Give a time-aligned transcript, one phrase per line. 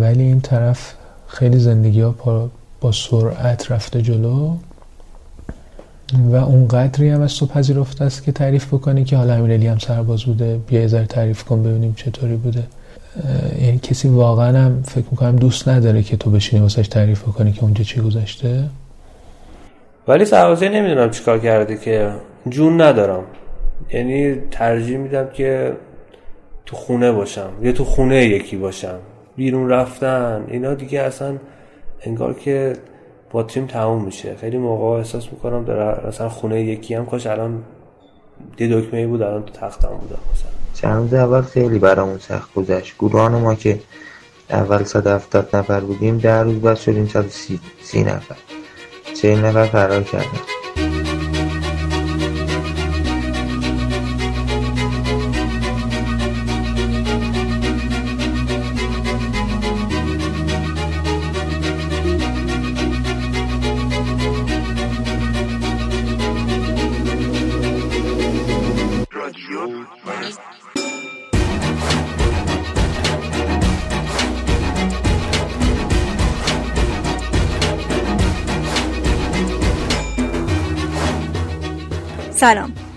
[0.00, 0.94] ولی این طرف
[1.26, 4.56] خیلی زندگی ها با سرعت رفته جلو
[6.30, 9.78] و اون قدری هم از تو پذیرفته است که تعریف بکنی که حالا امیرعلی هم
[9.78, 10.60] سرباز بوده.
[10.66, 12.62] بیا یه تعریف کن ببینیم چطوری بوده.
[13.60, 17.62] یعنی کسی واقعا هم فکر می‌کنم دوست نداره که تو بشینی واسش تعریف بکنی که
[17.62, 18.64] اونجا چی گذشته.
[20.08, 22.10] ولی سربازی نمی‌دونم چیکار کرده که
[22.48, 23.22] جون ندارم.
[23.92, 25.72] یعنی ترجیح میدم که
[26.66, 28.98] تو خونه باشم یا تو خونه یکی باشم.
[29.36, 31.38] بیرون رفتن اینا دیگه اصلا
[32.02, 32.76] انگار که
[33.30, 34.34] با تیم تموم میشه.
[34.34, 37.62] خیلی موقع احساس می‌کنم در مثلا خونه یکی هم کاش الان
[38.58, 40.50] یه دکمه بود الان تو تختم بودم مثلا.
[40.74, 42.94] چند روز اول خیلی برامون سخت گذشت.
[42.98, 43.78] گروهان ما که
[44.50, 48.36] اول 170 نفر بودیم در روز بعد شدیم 130 سی نفر.
[49.14, 50.61] چه نفر فرار کردن.
[69.32, 69.86] سلام.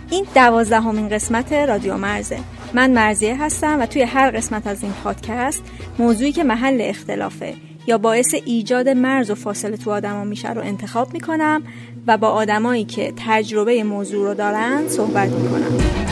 [0.09, 2.39] این دوازدهمین قسمت رادیو مرزه.
[2.73, 5.63] من مرزیه هستم و توی هر قسمت از این پادکست
[5.99, 7.53] موضوعی که محل اختلافه.
[7.87, 11.63] یا باعث ایجاد مرز و فاصله تو آدما میشه رو انتخاب می‌کنم
[12.07, 16.04] و با آدمایی که تجربه موضوع رو دارن صحبت می‌کنم.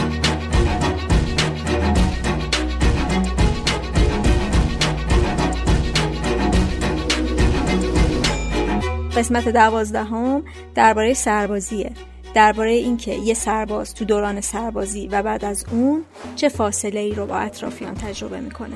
[9.18, 10.44] قسمت دوازدهم
[10.76, 11.92] درباره سربازیه.
[12.34, 16.04] درباره اینکه یه سرباز تو دوران سربازی و بعد از اون
[16.36, 18.76] چه فاصله ای رو با اطرافیان تجربه می‌کنه.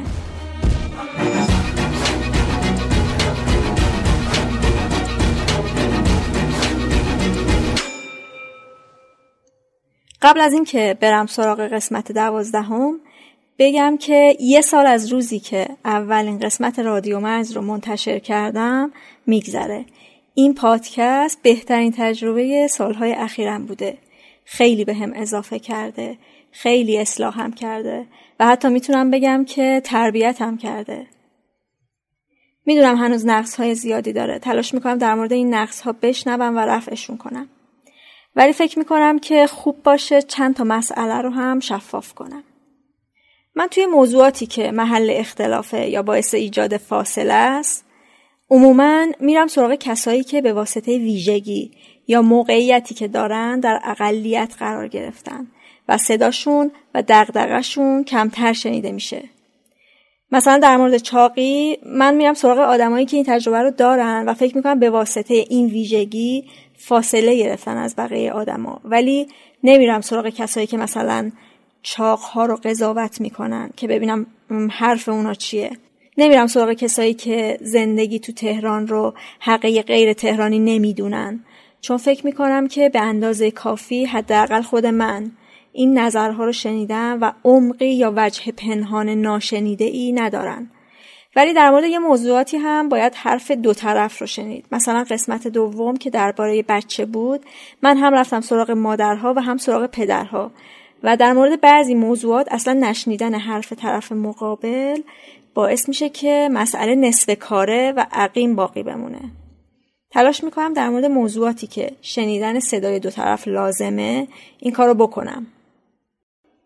[10.21, 12.99] قبل از اینکه برم سراغ قسمت دوازدهم
[13.59, 18.91] بگم که یه سال از روزی که اولین قسمت رادیو مرز رو منتشر کردم
[19.25, 19.85] میگذره.
[20.39, 23.97] این پادکست بهترین تجربه سالهای اخیرم بوده.
[24.45, 26.17] خیلی به هم اضافه کرده.
[26.51, 28.05] خیلی اصلاحم کرده.
[28.39, 31.07] و حتی می‌تونم بگم که تربیتم کرده.
[32.65, 34.39] می‌دونم هنوز نقص های زیادی داره.
[34.39, 37.49] تلاش می‌کنم در مورد این نقص ها بشنوم و رفعشون کنم.
[38.35, 42.43] ولی فکر می‌کنم که خوب باشه چند تا مسئله رو هم شفاف کنم.
[43.55, 47.86] من توی موضوعاتی که محل اختلافه یا باعث ایجاد فاصله است
[48.49, 51.71] عموما میرم سراغ کسایی که به واسطه ویژگی
[52.07, 55.47] یا موقعیتی که دارن در اقلیت قرار گرفتن
[55.89, 59.23] و صداشون و دغدغه‌شون کمتر شنیده میشه.
[60.31, 64.57] مثلا در مورد چاقی من میرم سراغ آدمایی که این تجربه رو دارن و فکر
[64.57, 69.27] می‌کنم به واسطه این ویژگی فاصله گرفتن از بقیه آدما ولی
[69.63, 71.31] نمیرم سراغ کسایی که مثلا
[71.81, 74.25] چاق ها رو قضاوت می‌کنن که ببینم
[74.71, 75.71] حرف اونا چیه
[76.17, 81.43] نمیرم سراغ کسایی که زندگی تو تهران رو حقه غیر تهرانی نمی‌دونن.
[81.81, 85.31] چون فکر می‌کنم که به اندازه کافی حداقل خود من
[85.73, 90.71] این نظرها رو شنیدم و عمقی یا وجه پنهان ناشنیده ای ندارن.
[91.35, 94.65] ولی در مورد یه موضوعاتی هم باید حرف دو طرف رو شنید.
[94.71, 97.41] مثلا قسمت دوم که درباره بچه بود
[97.81, 100.51] من هم رفتم سراغ مادرها و هم سراغ پدرها.
[101.03, 105.01] و در مورد بعضی موضوعات اصلا نشنیدن حرف طرف مقابل
[105.57, 109.21] باعث میشه که مسئله نصف کاره و عقیم باقی بمونه.
[110.11, 114.27] تلاش می‌کنم در مورد موضوعاتی که شنیدن صدای دو طرف لازمه
[114.59, 115.47] این کارو بکنم.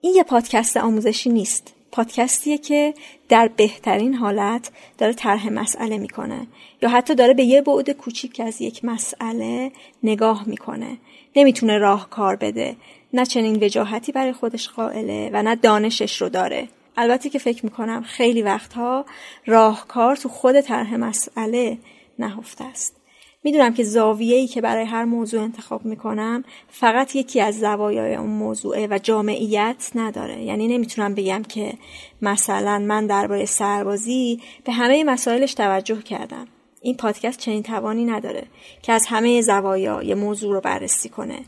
[0.01, 1.73] این یه پادکست آموزشی نیست.
[1.91, 2.93] پادکستیه که
[3.29, 6.47] در بهترین حالت داره طرح مسئله می‌کنه
[6.81, 9.71] یا حتی داره به یه بعد کوچیک از یک مسئله
[10.03, 10.97] نگاه می‌کنه.
[11.35, 12.75] نمی‌تونه راهکار بده.
[13.13, 16.67] نه چنین وجاهتی برای خودش قائله و نه دانشش رو داره.
[16.97, 19.05] البته که فکر می‌کنم خیلی وقتها
[19.45, 21.77] راهکار تو خود طرح مسئله
[22.19, 22.95] نهفته است.
[23.43, 28.87] می‌دونم که زاویه‌ای که برای هر موضوع انتخاب می‌کنم فقط یکی از زوایای اون موضوعه
[28.87, 30.43] و جامعیت نداره.
[30.43, 31.73] یعنی نمی‌تونم بگم که
[32.21, 36.47] مثلا من درباره سربازی به همه مسائلش توجه کردم.
[36.81, 38.43] این پادکست چنین توانی نداره
[38.81, 41.39] که از همه زوایا موضوع رو بررسی کنه.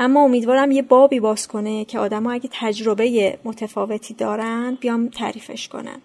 [0.00, 6.02] اما امیدوارم یه بابی باز کنه که آدما اگه تجربه متفاوتی دارن بیام تعریفش کنن.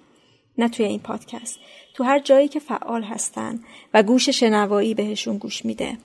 [0.58, 1.60] نه توی این پادکست.
[1.94, 3.60] تو هر جایی که فعال هستن
[3.94, 5.98] و گوش شنوایی بهشون گوش میده.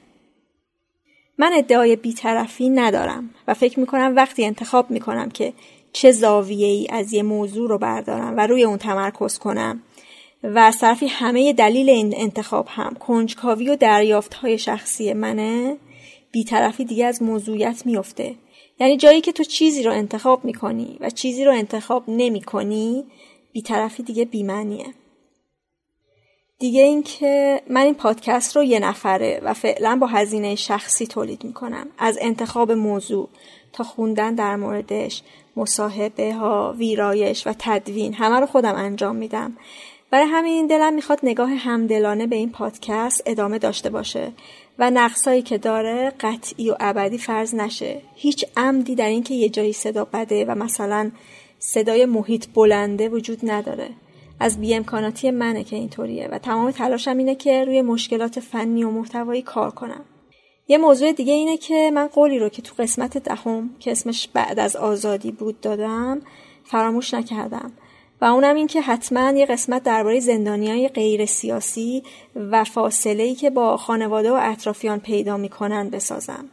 [1.38, 5.52] من ادعای بیطرفی ندارم و فکر می‌کنم وقتی انتخاب می‌کنم که
[5.92, 9.82] چه زاویه ای از یه موضوع رو بردارم و روی اون تمرکز کنم
[10.42, 15.76] و از طرفی همه دلیل این انتخاب هم کنجکاوی و دریافت های شخصی منه
[16.32, 18.34] بیطرفی دیگه از موضوعیت میفته
[18.80, 23.04] یعنی جایی که تو چیزی رو انتخاب می‌کنی و چیزی رو انتخاب نمی‌کنی
[23.52, 24.86] بیطرفی دیگه بیمنیه
[26.58, 31.86] دیگه اینکه من این پادکست رو یه نفره و فعلا با هزینه شخصی تولید می‌کنم.
[31.98, 33.28] از انتخاب موضوع
[33.72, 35.22] تا خوندن در موردش
[35.56, 39.56] مصاحبه ها ویرایش و تدوین همه رو خودم انجام میدم.
[40.10, 44.32] برای همین دلم می‌خواد نگاه همدلانه به این پادکست ادامه داشته باشه.
[44.78, 48.00] و نقصایی که داره قطعی و ابدی فرض نشه.
[48.14, 51.10] هیچ عمدی در اینکه یه جایی صدا بده و مثلا
[51.58, 53.90] صدای محیط بلنده وجود نداره.
[54.40, 59.42] از بیامکاناتی منه که اینطوریه و تمام تلاشم اینه که روی مشکلات فنی و محتوایی
[59.42, 60.04] کار کنم.
[60.68, 64.58] یه موضوع دیگه اینه که من قولی رو که تو قسمت دهم که اسمش بعد
[64.58, 66.20] از آزادی بود دادم
[66.64, 67.72] فراموش نکردم.
[68.20, 72.02] و اونم این که حتما یه قسمت درباره های غیر سیاسی
[72.36, 76.44] و فاصله که با خانواده و اطرافیان پیدا می‌کنن بسازم.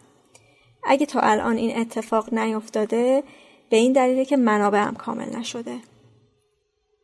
[0.83, 3.23] اگه تا الان این اتفاق نیفتاده
[3.69, 5.77] به این دلیله که منابعم کامل نشده.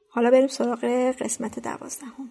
[0.09, 0.85] حالا بریم سراغ
[1.19, 2.29] قسمت دوازدهم.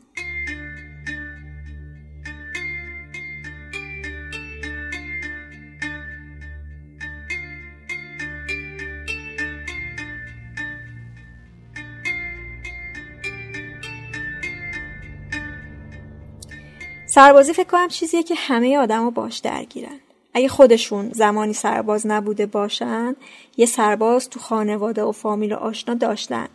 [17.21, 20.01] سربازی فکر کنم چیزیه که همه آدما باش درگیرن.
[20.35, 23.17] اگه خودشون زمانی سرباز نبوده باشن
[23.57, 26.49] یه سرباز تو خانواده و فامیل و آشنا داشتن.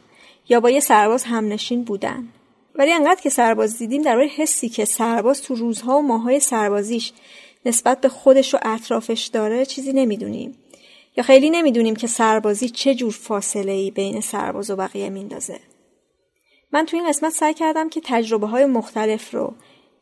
[0.50, 2.28] یا با یه سرباز همنشین بودن.
[2.76, 7.14] ولی انقدر که سرباز دیدیم در حسی که سرباز تو روزها و ماهای سربازیش
[7.66, 10.58] نسبت به خودش و اطرافش داره چیزی نمی‌دونیم.
[11.18, 15.60] یا خیلی نمی‌دونیم که سربازی چه جور فاصله ای بین سرباز و بقیه میندازه.
[16.72, 19.54] من تو این قسمت سعی کردم که تجربه های مختلف رو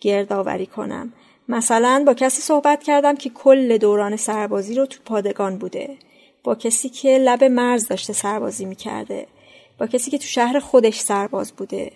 [0.04, 1.14] گردآوری کنم.
[1.50, 5.98] مثلا با کسی صحبت کردم که کل دوران سربازی رو تو پادگان بوده.
[6.44, 9.28] با کسی که لب مرز داشته سربازی می‌کرده.
[9.80, 11.92] با کسی که تو شهر خودش سرباز بوده.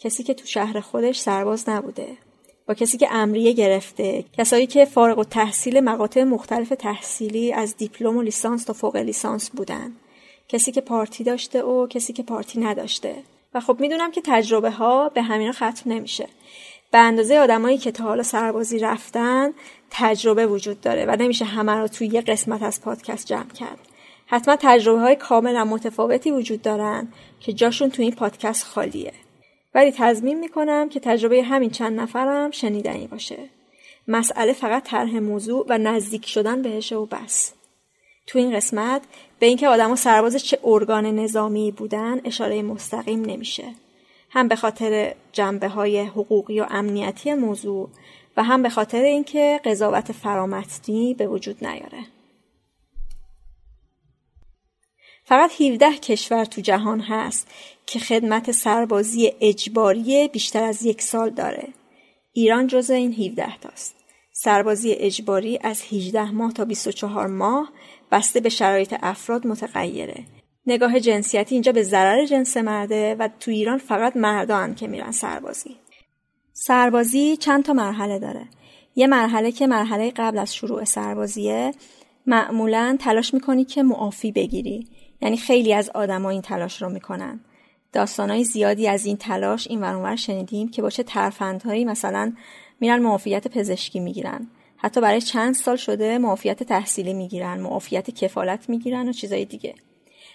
[0.00, 2.08] کسی که تو شهر خودش سرباز نبوده.
[2.68, 4.24] با کسی که امریه گرفته.
[4.38, 9.50] کسایی که فارغ و تحصیل مقاطع مختلف تحصیلی از دیپلم و لیسانس تا فوق لیسانس
[9.50, 9.92] بودن.
[10.48, 13.14] کسی که پارتی داشته و کسی که پارتی نداشته.
[13.54, 16.28] و خب می‌دونم که تجربه ها به همین ختم نمیشه.
[16.90, 19.52] به اندازه آدمایی که تا حالا سربازی رفتن
[19.90, 23.78] تجربه وجود داره و نمیشه همه رو توی یه قسمت از پادکست جمع کرد.
[24.26, 27.08] حتما تجربه های کاملا متفاوتی وجود دارن
[27.40, 29.12] که جاشون توی این پادکست خالیه.
[29.74, 33.38] ولی تضمین می‌کنم که تجربه همین چند نفرم شنیدنی باشه.
[34.08, 37.52] مسئله فقط طرح موضوع و نزدیک شدن بهشه و بس.
[38.26, 39.02] تو این قسمت
[39.38, 43.64] به اینکه آدما سرباز چه ارگان نظامی بودن اشاره مستقیم نمیشه.
[44.30, 47.90] هم به خاطر جنبه های حقوقی و امنیتی موضوع
[48.36, 52.04] و هم به خاطر اینکه قضاوت فرامتنی به وجود نیاره.
[55.24, 57.48] فقط 17 کشور تو جهان هست
[57.86, 61.68] که خدمت سربازی اجباری بیشتر از یک سال داره.
[62.32, 63.94] ایران جزء این 17 تاست.
[64.32, 67.72] سربازی اجباری از 18 ماه تا 24 ماه
[68.12, 70.24] بسته به شرایط افراد متغیره.
[70.70, 75.76] نگاه جنسیتی اینجا به ضرر جنس مرده و تو ایران فقط مردان که میرن سربازی.
[76.52, 78.44] سربازی چند تا مرحله داره.
[78.96, 81.72] یه مرحله که مرحله قبل از شروع سربازیه.
[82.26, 84.88] معمولا تلاش می‌کنی که معافی بگیری.
[85.22, 87.40] یعنی خیلی از آدما این تلاش رو می‌کنن.
[87.92, 92.32] داستانهای زیادی از این تلاش این ورانور شنیدیم که با چه ترفندهایی مثلا
[92.80, 94.48] میرن معافیت پزشکی می‌گیرن.
[94.76, 99.74] حتی برای چند سال شده معافیت تحصیلی می‌گیرن معافیت کفالت می‌گیرن و چیزای دیگه.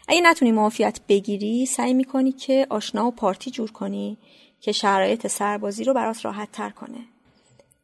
[0.08, 4.18] اگه نتونی معافیت بگیری سعی می‌کنی که آشنا و پارتی جور کنی
[4.60, 7.00] که شرایط سربازی رو برات راحت تر کنه.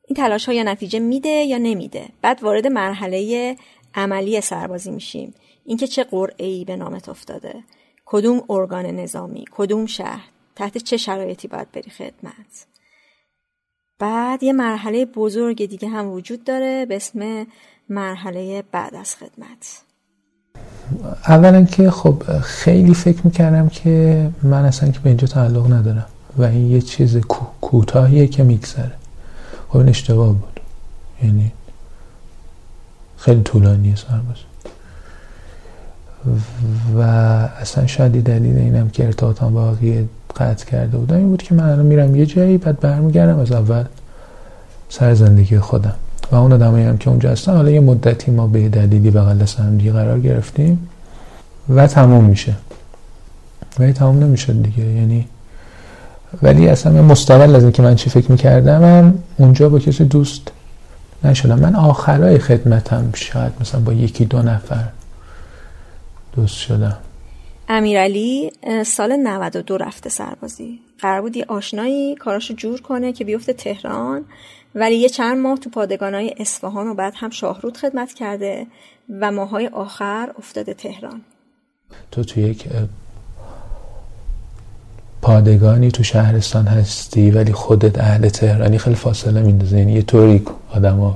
[0.07, 2.09] این تلاش ها یا نتیجه میده یا نمیده.
[2.21, 3.57] بعد وارد مرحله
[3.95, 5.33] عملی سربازی میشیم.
[5.65, 7.63] اینکه چه قرعه ای به نامت افتاده.
[8.05, 12.67] کدوم ارگان نظامی کدوم شهر تحت چه شرایطی باید بری خدمت.
[13.99, 17.47] بعد یه مرحله بزرگ دیگه هم وجود داره به اسم
[17.89, 19.88] مرحله بعد از خدمت.
[21.27, 26.05] اولا که خب خیلی فکر می‌کردم که من اصلا که به اینجا تعلق ندارم
[26.37, 27.17] و این یه چیز
[27.61, 28.91] کوتاهیه که میگذره.
[29.69, 30.59] خب این اشتباه بود.
[31.23, 31.51] یعنی
[33.17, 34.37] خیلی طولانیه سرباز
[36.97, 37.01] و
[37.61, 39.75] اصلا شاید دلیل اینم که ارتباطم با
[40.35, 43.83] قطع کرده بودم این بود که من الان میرم یه جایی بعد برمیگردم از اول
[44.89, 45.95] سر زندگی خودم.
[46.31, 49.61] و اون آدمایی هم که اونجا هستن حالا یه مدتی ما به دلیلی بغل دست
[49.61, 50.89] دیگه قرار گرفتیم
[51.69, 52.53] و تموم میشه.
[53.79, 54.85] و تموم نمیشه دیگه.
[54.85, 55.27] یعنی
[56.43, 60.51] ولی اصلا مستقل از اینکه من چی فکر می‌کردم هم اونجا با کسی دوست
[61.23, 61.59] نشدم.
[61.59, 64.83] من آخرای خدمتم شاید مثلا با یکی دو نفر
[66.35, 66.97] دوست شدم.
[67.69, 68.51] امیرعلی
[68.85, 70.79] سال 92 رفته سربازی.
[70.99, 74.25] قرار بود یه آشنایی کاراشو جور کنه که بیفته تهران.
[74.75, 78.67] ولی یه چند ماه تو پادگانای اصفهان و بعد هم شاهرود خدمت کرده
[79.19, 81.21] و ماهای آخر افتاده تهران.
[82.11, 82.67] تو تو یک
[85.21, 91.15] پادگانی تو شهرستان هستی ولی خودت اهل تهرانی خیلی فاصله میندازه یعنی یه طوری آدم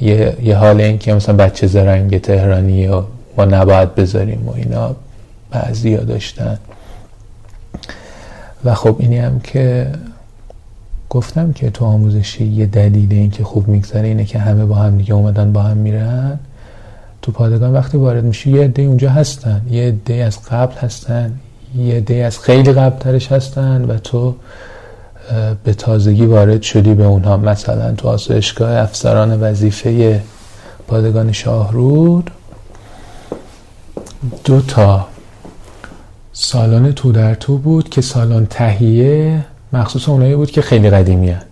[0.00, 3.02] یه, یه حال این که مثلا بچه زرنگ تهرانی و
[3.36, 4.96] ما نباید بذاریم و اینا
[5.50, 6.58] بعضی ها داشتن.
[8.64, 9.92] و خب اینی هم که
[11.12, 14.96] گفتم که تو آموزشی یه دلیل این که خوب میگذره اینه که همه با هم
[14.96, 16.38] دیگه اومدن با هم میرن.
[17.22, 19.62] تو پادگان وقتی وارد میشی یه عده اونجا هستن.
[19.70, 21.32] یه عده از قبل هستن.
[21.76, 24.34] یه عده از خیلی قبل ترش هستن و تو
[25.64, 27.36] به تازگی وارد شدی به اونها.
[27.36, 30.22] مثلا تو آسایشگاه افسران وظیفه
[30.88, 32.30] پادگان شاهرود
[34.44, 35.06] دو تا
[36.32, 41.42] سالن تو در تو بود که سالن تهیه مخصوص اونایی بود که خیلی قدیمی هن.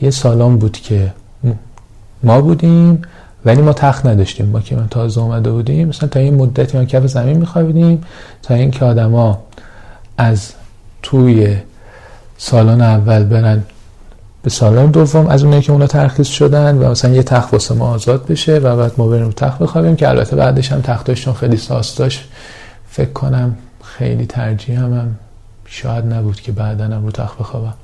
[0.00, 1.12] یه سالن بود که
[2.22, 3.02] ما بودیم
[3.44, 6.84] ولی ما تخت نداشتیم ما که من تازه اومده بودیم مثلا تا این مدتی ما
[6.84, 8.04] کف زمین میخوابیدیم
[8.42, 9.38] تا اینکه آدما
[10.18, 10.52] از
[11.02, 11.56] توی
[12.38, 13.62] سالن اول برن
[14.42, 17.88] به سالن دوم از اونایی که اونا ترخیص شدن و مثلا یه تخت واسه ما
[17.88, 22.00] آزاد بشه و بعد ما بریم تخت بخوابیم که البته بعدش هم تختاشون خیلی ساس
[22.90, 25.16] فکر کنم خیلی ترجیح هم, هم
[25.72, 27.74] شاید نبود که بعدا هم رو تخت بخوابم.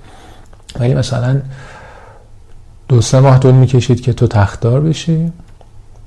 [0.80, 1.40] ولی مثلا
[2.88, 5.32] دو سه ماه طول می‌کشید که تو تختدار بشی.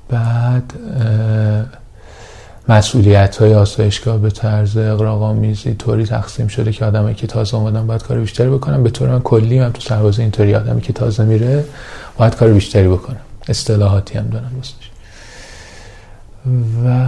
[0.10, 0.74] بعد
[2.70, 8.04] مسئولیت های آسایشگاه به طرز اقراق‌آمیزی طوری تقسیم شده که آدمی که تازه اومدن باید
[8.04, 11.66] کار بیشتری بکنم به طور من کلی هم تو سربازی اینطوری آدمی که تازه میره
[12.18, 14.92] باید کار بیشتری بکنم اصطلاحاتی هم دارم دوستش
[16.86, 17.08] و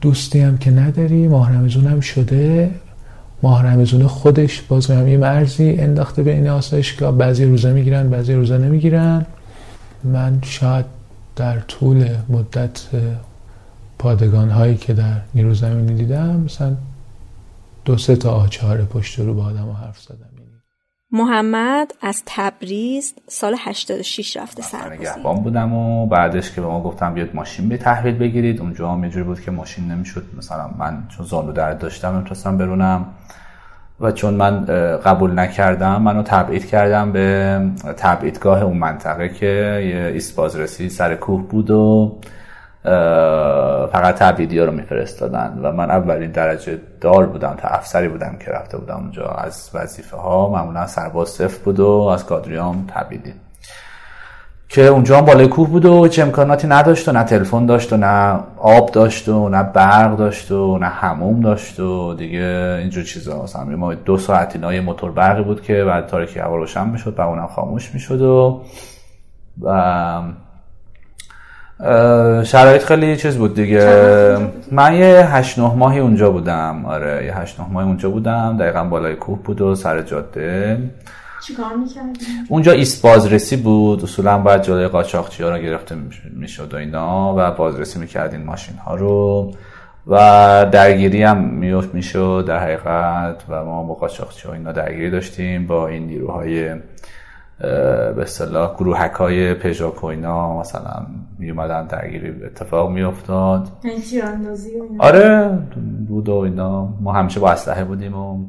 [0.00, 2.70] دوستی هم که نداری ماه هم شده.
[3.42, 9.26] ماه خودش باز هم یه مرزی انداخته بین آسایشگاه بعضی روزا می‌گیرن بعضی روزا نمی‌گیرن.
[10.04, 10.84] من شاید
[11.36, 12.80] در طول مدت
[13.98, 16.76] پادگان هایی که در نیرو زمینی دیدم مثلا
[17.84, 20.27] دو سه تا آچار پشت رو با آدم حرف زدم.
[21.12, 25.00] محمد از تبریز سال 86 رفته سربازی.
[25.00, 28.60] نگهبان بودم و بعدش که به ما گفتم بیاد ماشین به تحویل بگیرید.
[28.60, 30.24] اونجا هم یه بود که ماشین نمی‌شد.
[30.38, 33.06] مثلا من چون زانو درد داشتم نمی‌تونستم برونم
[34.00, 34.64] و چون من
[35.04, 37.60] قبول نکردم منو تبعید کردم به
[37.96, 42.18] تبعیدگاه اون منطقه که یه ایست بازرسی سر کوه بود و
[43.92, 48.50] فقط تبعیدی ها رو میفرستادن و من اولین درجه دار بودم تا افسری بودم که
[48.50, 49.26] رفته بودم اونجا.
[49.26, 53.32] از وظیفه ها معمولا سرباز صفر بود و از کادریام تبعیدی
[54.68, 57.96] که اونجا هم بالای کوه بود و چه امکاناتی نداشت و نه تلفن داشت و
[57.96, 63.42] نه آب داشت و نه برق داشت و نه هموم داشت و دیگه اینجور چیزا.
[63.42, 67.20] مثلا ما دو ساعت اینا موتور برقی بود که بعد تاریکی هوا روشن می‌شد و
[67.20, 68.62] اونم خاموش می‌شد و
[72.44, 74.38] شرایط خیلی چیز بود دیگه.
[74.70, 76.84] من یه هشت نه ماهی اونجا بودم.
[76.86, 78.56] آره یه هشت نه ماهی اونجا بودم.
[78.60, 80.78] دقیقا بالای کوه بود و سر جاده.
[81.46, 84.02] چیکار می‌کردی؟ اونجا ایست بازرسی بود.
[84.02, 85.96] اصولا باید جلوی قاچاقچی ها رو گرفته
[86.36, 89.52] می‌شد و اینا و بازرسی می‌کردین ماشین ها رو.
[90.06, 90.16] و
[90.72, 93.42] درگیری هم میفت می‌شد در حقیقت.
[93.48, 96.74] و ما با قاچاقچی ها اینا درگیری داشتیم با این نیروهای
[97.60, 101.06] به اصطلاح گروهک های پژاک و اینا مثلا
[101.38, 103.68] می اومدن درگیری اتفاق می افتاد
[104.98, 105.58] آره
[106.08, 106.88] بود و اینا.
[107.00, 108.44] ما همیشه با اسلحه بودیم و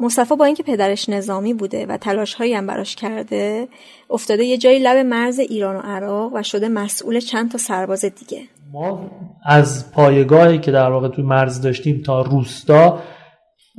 [0.00, 3.68] مصطفی با اینکه پدرش نظامی بوده و تلاش هایی هم براش کرده
[4.10, 8.42] افتاده یه جایی لب مرز ایران و عراق و شده مسئول چند تا سرباز دیگه.
[8.72, 9.10] ما
[9.44, 12.98] از پایگاهی که در واقع توی مرز داشتیم تا روستا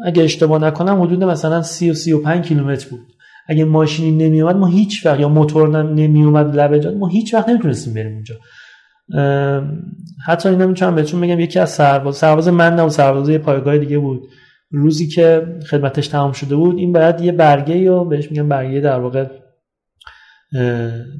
[0.05, 3.12] اگه اشتباه نکنم حدود مثلا سی و سی و پنج کیلومتر بود.
[3.47, 7.33] اگه ماشینی نمی اومد ما هیچ وقت یا موتور نمی اومد لب جاده ما هیچ
[7.33, 8.35] وقت نمی‌تونستیم بریم اونجا.
[10.25, 13.97] حتی اینا می‌تونم بهتون بگم یکی از سرباز سرباز من نه سرباز یه پایگاه دیگه
[13.97, 14.21] بود.
[14.71, 18.99] روزی که خدمتش تمام شده بود این باید یه برگه یا بهش میگم برگه در
[18.99, 19.25] واقع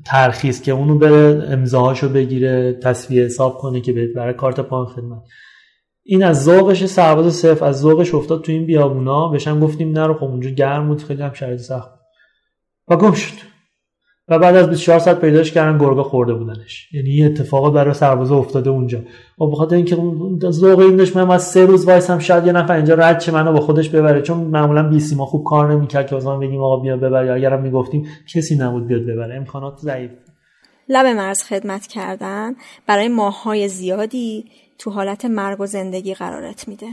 [0.05, 5.21] ترخیص که اونو بره امضاهاشو بگیره تصویه حساب کنه که بهت برای کارت پایان خدمت.
[6.05, 9.27] این از ذوقش سرباز صرف از ذوقش افتاد تو این بیابونا.
[9.27, 11.89] بهشم گفتیم نرو خب اونجا گرم بود خیلی هم شرایط سخت
[12.87, 13.53] و گم شد.
[14.27, 16.93] و بعد از 24 ساعت پیداش کردن گرگا خورده بودنش.
[16.93, 18.99] یعنی این اتفاقات برای سربازا افتاده اونجا.
[19.41, 19.97] و بخاطر اینکه
[20.49, 23.53] ذوق این داشت من از سه روز وایسم شاید یه نفر اینجا رد چه منو
[23.53, 24.21] با خودش ببره.
[24.21, 27.61] چون معمولا بی ما خوب کار نمی‌کرد که مثلا بگیم آقا بیا ببر یا اگرم
[27.61, 29.35] می‌گفتیم کسی نبود بیاد ببره.
[29.35, 30.11] امکانات ضعیف.
[30.89, 32.53] لب مرز خدمت کردن
[32.87, 34.45] برای ماههای زیادی
[34.79, 36.87] تو حالت مرگ و زندگی قرارت میده.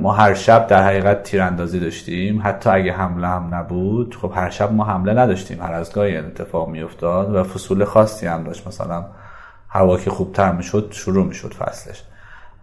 [0.00, 2.40] ما هر شب در حقیقت تیراندازی داشتیم.
[2.44, 5.62] حتی اگه حمله هم نبود خب هر شب ما حمله نداشتیم.
[5.62, 8.66] هر از گاهی اتفاق میافتاد و فصول خاصی هم داشت.
[8.66, 9.04] مثلا
[9.68, 12.02] هوا که خوبتر می‌شد شروع می‌شد فصلش.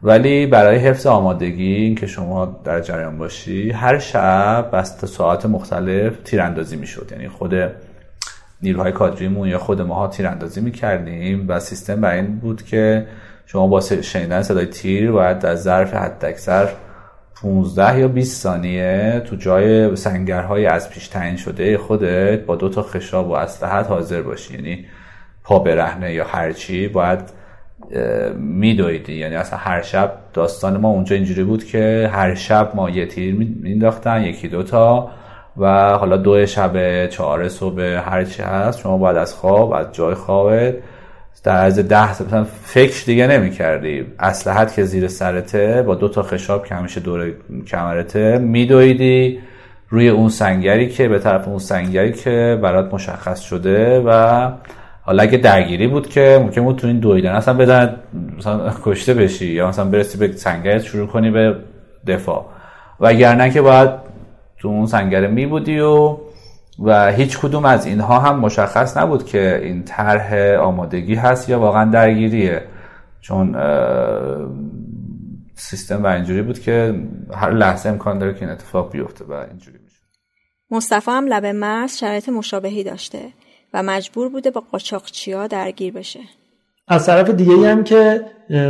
[0.03, 6.75] ولی برای حفظ آمادگی که شما در جریان باشی هر شب بسته ساعت مختلف تیراندازی
[6.75, 7.09] می‌شد.
[7.11, 7.53] یعنی خود
[8.61, 13.07] نیروهای کادریمون یا خود ماها تیراندازی می‌کردیم و سیستم بر این بود که
[13.45, 16.69] شما با شنیدن صدای تیر باید از ظرف حداکثر
[17.41, 22.81] 15 یا 20 ثانیه تو جای سنگرهای از پیش تعیین شده خودت با دو تا
[22.81, 24.53] خشاب و اسلحت حاضر باشی.
[24.53, 24.85] یعنی
[25.43, 27.19] پا برهنه یا هرچی باید
[28.37, 29.13] میدویدی.
[29.13, 33.35] یعنی اصلا هر شب داستان ما اونجا اینجوری بود که هر شب ما یه تیر
[33.35, 35.11] مینداختن یکی دوتا
[35.57, 40.75] و حالا دو شب چهار صبح هرچی هست شما باید از خواب از جای خوابت
[41.43, 46.23] در عرض ده مثلا فکر دیگه نمی کردی اسلحت که زیر سرته با دو تا
[46.23, 47.33] خشاب که همیشه دور
[47.67, 49.39] کمرته میدویدی
[49.89, 54.51] روی اون سنگری که به طرف اون سنگری که برات مشخص شده و
[55.01, 57.31] حالا اگه درگیری بود که ممکن بود تو این دویدن.
[57.31, 57.95] اصلا بدن
[58.37, 61.55] مثلا کشته بشی یا مثلا برسی به سنگرت شروع کنی به
[62.07, 62.45] دفاع.
[62.99, 63.89] و نه که باید
[64.59, 66.17] تو اون سنگره می بودی و
[66.79, 71.91] و هیچ کدوم از اینها هم مشخص نبود که این طرح آمادگی هست یا واقعا
[71.91, 72.63] درگیریه.
[73.21, 73.55] چون
[75.55, 76.95] سیستم و اینجوری بود که
[77.33, 80.01] هر لحظه امکان داره که این اتفاق بیفته و اینجوری میشه.
[80.71, 83.19] مصطفی هم لبه مرز شرایط مشابهی داشته
[83.73, 86.19] و مجبور بوده با قاچاقچیا درگیر بشه.
[86.87, 88.25] از طرف دیگه هم که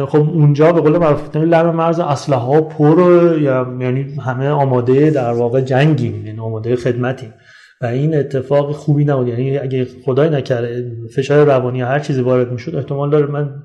[0.08, 2.98] خب اونجا به قول معروف لب مرز اسلحه ها پر
[3.42, 7.34] یعنی همه آماده در واقع جنگیم یعنی آماده خدمتیم.
[7.82, 9.28] و این اتفاق خوبی نبود.
[9.28, 13.64] یعنی اگه خدای نکرده فشار روانی هر چیزی وارد می‌شد احتمال داره من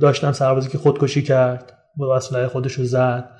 [0.00, 3.30] داشتم سربازی که خودکشی کرد با اسلحه خودش رو زد.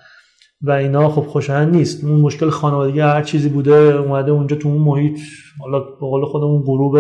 [0.63, 2.05] و اینا خب خوشایند نیست.
[2.05, 5.19] اون مشکل خانوادگی هر چیزی بوده اومده اونجا تو اون محیط
[5.61, 6.99] حالا به قول خودمون غروب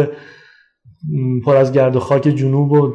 [1.45, 2.93] پر از گرد و خاک جنوب و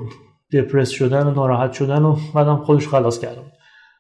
[0.54, 3.42] دپرس شدن و ناراحت شدن و بعدم خودش خلاص کرده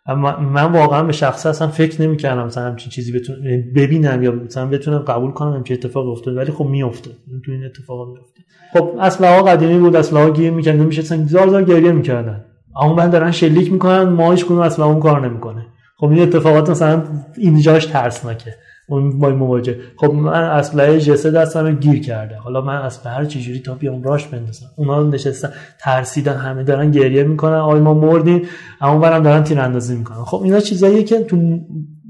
[0.05, 3.39] اما من واقعا به شخصه اصلا فکر نمی‌کردم مثلا همچین چیزی بتونم
[3.75, 7.09] ببینم یا مثلا بتونم قبول کنم همچین اتفاق افتاد ولی خب میافته
[7.45, 8.39] تو این اتفاق میافته
[8.73, 12.45] خب اسلحه قدیمی بود اسلحه گیر می‌کردن نمیشه اصلا زار زار گریه می‌کردن.
[12.81, 15.65] اما من دارن شلیک می‌کنن ما هیچ کدوم اسلحه کار نمی‌کنه.
[15.97, 17.03] خب این اتفاقات مثلا
[17.37, 18.55] اینجاش ترسناکه.
[19.01, 19.77] با مواجه.
[19.97, 22.35] خب من اسلحه جسه دستم گیر کرده.
[22.35, 24.65] حالا من اسلحه هر چجوری تا بیام راش بندازم.
[24.77, 27.53] اونا نشستن ترسیدن همه دارن گریه می‌کنن.
[27.53, 28.41] آی ما مردیم.
[28.81, 30.23] اما برم دارن تیراندازی می‌کنن.
[30.23, 31.59] خب اینا چیزاییه که تو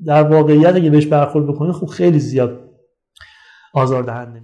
[0.06, 2.60] در واقعیت اگه بهش برخورد بکنی خب خیلی زیاد
[3.74, 4.42] آزاردهنده.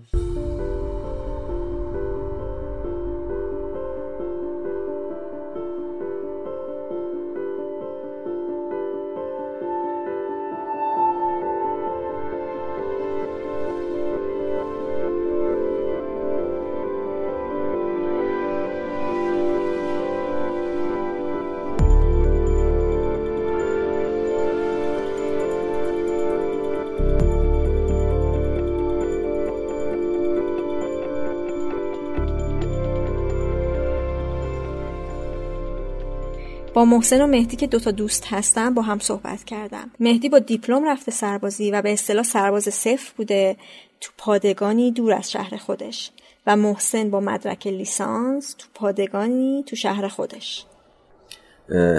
[36.86, 39.92] محسن و مهدی که دوتا دوست هستن با هم صحبت کردم.
[40.00, 43.56] مهدی با دیپلم رفته سربازی و به اصطلاح سرباز صفر بوده
[44.02, 46.12] تو پادگانی دور از شهر خودش
[46.48, 50.66] و محسن با مدرک لیسانس تو پادگانی تو شهر خودش.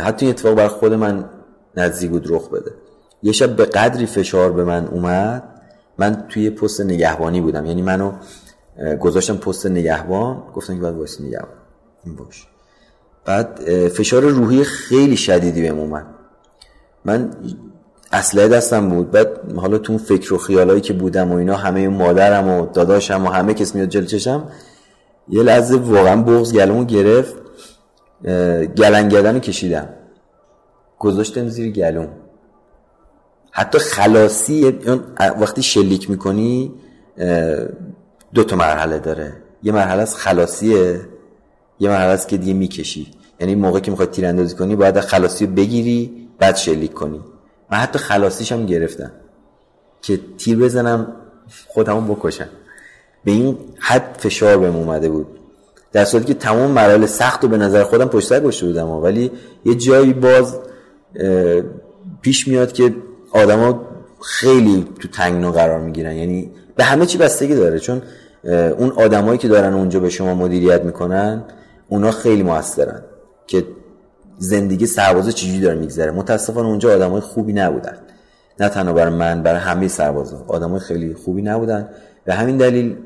[0.05, 1.31] حتی اتفاق بر خود من
[1.77, 2.73] نزدیک بود رخ بده.
[3.23, 5.43] یه شب به قدری فشار به من اومد
[5.99, 7.67] من توی پست نگهبانی بودم.
[7.67, 8.13] یعنی منو
[9.01, 11.59] گذاشتم پست نگهبان گفتن که باید واسه نگهبان.
[12.05, 12.47] این باش
[13.25, 16.07] بعد فشار روحی خیلی شدیدی بهم اومد.
[17.05, 17.31] من
[18.13, 19.11] اسلحه دستم بود.
[19.11, 23.29] بعد حالا تو فکر و خیالایی که بودم و اینا همه مادرم و داداشم و
[23.29, 24.49] همه کس میاد جل چشم
[25.29, 27.35] یه لحظه واقعا بغض گلومو گرفت.
[28.77, 29.89] گلنگدن رو کشیدم.
[30.99, 32.09] گذاشتم زیر گلوم.
[33.51, 34.79] حتی خلاصی
[35.19, 36.75] وقتی شلیک می‌کنی
[38.35, 39.33] دو تا مرحله داره.
[39.63, 41.01] یه مرحله از خلاصیه.
[41.81, 43.07] یه مرحله است که دیگه می‌کشی.
[43.41, 47.21] یعنی موقع که می‌خوای تیراندازی کنی باید خلاصی بگیری بعد شلیک کنی.
[47.71, 49.13] من حتی خلاصیش هم گرفتم
[50.03, 51.13] که تیر بزنم
[51.67, 52.49] خودمون بکشم.
[53.25, 55.27] به این حد فشار بهم اومده بود.
[55.93, 59.31] در صورتی که تمام مراحل سخت و به نظر خودم پشت سر گذاشته بودم ولی
[59.65, 60.57] یه جایی باز
[62.23, 62.95] پیش میاد که
[63.33, 63.87] آدما
[64.23, 66.17] خیلی تو تنگنا قرار می‌گیرن.
[66.17, 67.79] یعنی به همه چی بستگی داره.
[67.79, 68.03] چون
[68.79, 71.45] اون آدمایی که دارن اونجا به شما مدیریت می‌کنن
[71.91, 73.03] اونا خیلی موثرن
[73.47, 73.67] که
[74.39, 76.11] زندگی سربازا چجوری داره میگذره.
[76.11, 77.97] متاسفانه اونجا آدمای خوبی نبودن.
[78.61, 80.45] نه تنها برای من برای همه سربازا.
[80.49, 81.89] آدمای خیلی خوبی نبودن.
[82.25, 82.97] به همین دلیل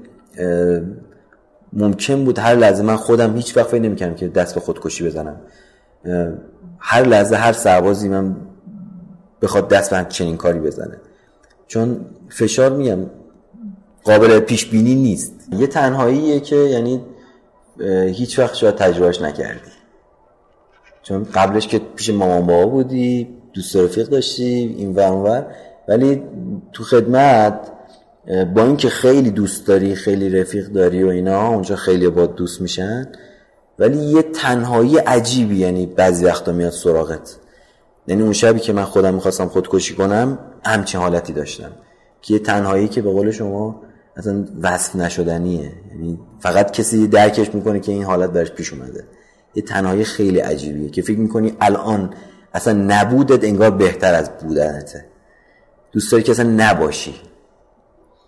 [1.73, 5.37] ممکن بود هر لحظه من خودم هیچ وقت فکر نمی‌کردم که دست به خودکشی بزنم.
[6.79, 8.37] هر لحظه هر سربازی من
[9.43, 10.97] بخواد دست به چنین کاری بزنه.
[11.67, 12.99] چون فشار میگم
[14.05, 15.33] قابل پیش بینی نیست.
[15.53, 17.01] یه تنهاییه که یعنی
[18.13, 19.71] هیچ وقت شاید تجربهش نکردی.
[21.03, 25.47] چون قبلش که پیش مامان بابا بودی دوست رفیق داشتی این ور
[25.89, 26.23] ولی
[26.73, 27.71] تو خدمت
[28.55, 33.09] با اینکه خیلی دوست داری خیلی رفیق داری و اینا اونجا خیلی با دوست میشن.
[33.79, 37.37] ولی یه تنهایی عجیبی یعنی بعضی وقتا میاد سراغت.
[38.07, 41.71] یعنی اون شبی که من خودم می‌خواستم خودکشی کنم همچین حالتی داشتم.
[42.23, 43.83] که یه تنهایی که به قول شما
[44.17, 45.73] اصلا وصف نشدنیه.
[45.91, 49.05] یعنی فقط کسی درکش می‌کنه که این حالت برش پیش اومده.
[49.55, 52.15] یه تنهایی خیلی عجیبیه که فکر می‌کنی الان
[52.55, 55.05] اصلا نبودت انگار بهتر از بودنته.
[55.93, 57.15] دوست داری که اصلا نباشی.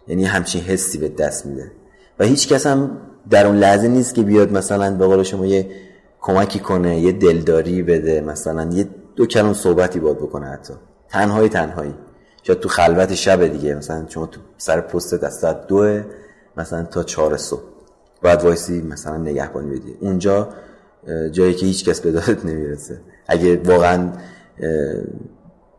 [0.09, 1.73] یعنی همچین حسی به دست میده.
[2.19, 2.99] و هیچ کس هم
[3.31, 5.71] در اون لحظه نیست که بیاد مثلا به قول شما یه
[6.21, 10.75] کمکی کنه یه دلداری بده مثلا یه دو کلم صحبتی باد بکنه حتی.
[11.09, 11.95] تنهایی تنهایی.
[12.47, 16.01] شاید تو خلوت شب دیگه مثلا شما تو سر پست دست دو
[16.57, 17.63] مثلا تا چهار صبح.
[18.23, 19.97] باید وایسی مثلا نگهبانی بدی.
[20.01, 20.49] اونجا
[21.33, 23.01] جایی که هیچ کس به دادت نمی‌رسه.
[23.27, 24.13] اگه واقعا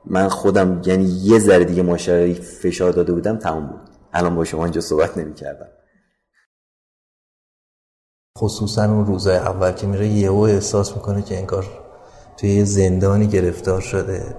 [0.06, 3.82] من خودم یعنی یه ذره دیگه ماشرایی فشار داده بودم تمام بود.
[4.14, 5.68] الان با شما اینجا صحبت نمی کردم
[8.40, 11.66] خصوصا اون روزای اول که میره یهو احساس می‌کنه که انگار
[12.38, 14.36] توی زندانی گرفتار شده.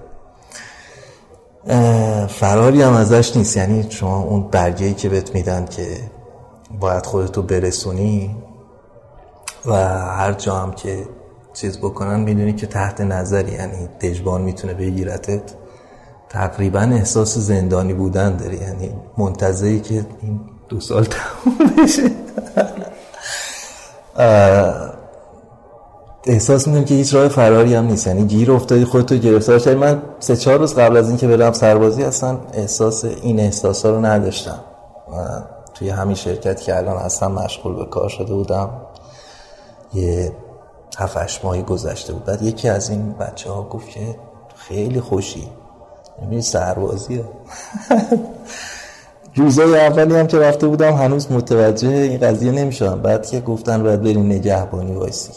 [2.29, 3.57] فراری هم ازش نیست.
[3.57, 5.87] یعنی شما اون برگه که بهت میدن که
[6.79, 8.35] باید خودتو برسونی
[9.65, 11.05] و هر جا هم که
[11.53, 13.51] چیز بکنن می‌دونی که تحت نظری.
[13.51, 15.41] یعنی دژبان می‌تونه بگیرتت.
[16.29, 18.57] تقریبا احساس زندانی بودن داری.
[18.57, 22.11] یعنی منتظری که این دو سال تموم بشه.
[26.25, 28.07] احساس می‌کنم که هیچ راه فراری هم نیست.
[28.07, 32.03] یعنی گیر افتادی خودتو گرفتار شدی من سه چهار روز قبل از اینکه برم سربازی
[32.03, 34.59] اصلا احساس این احساس رو نداشتم.
[35.73, 38.69] توی همین شرکت که الان اصلا مشغول به کار شده بودم.
[39.93, 40.31] یه
[40.97, 42.25] هفت ماهی گذشته بود.
[42.25, 44.15] بعد یکی از این بچه ها گفت که
[44.55, 45.47] خیلی خوشی.
[46.21, 47.23] یعنی سربازیه.
[49.35, 53.01] روزای اولی هم که رفته بودم هنوز متوجه این قضیه نمی‌شدم.
[53.01, 55.33] بعد که گفتن باید بریم نگهبانی وایسی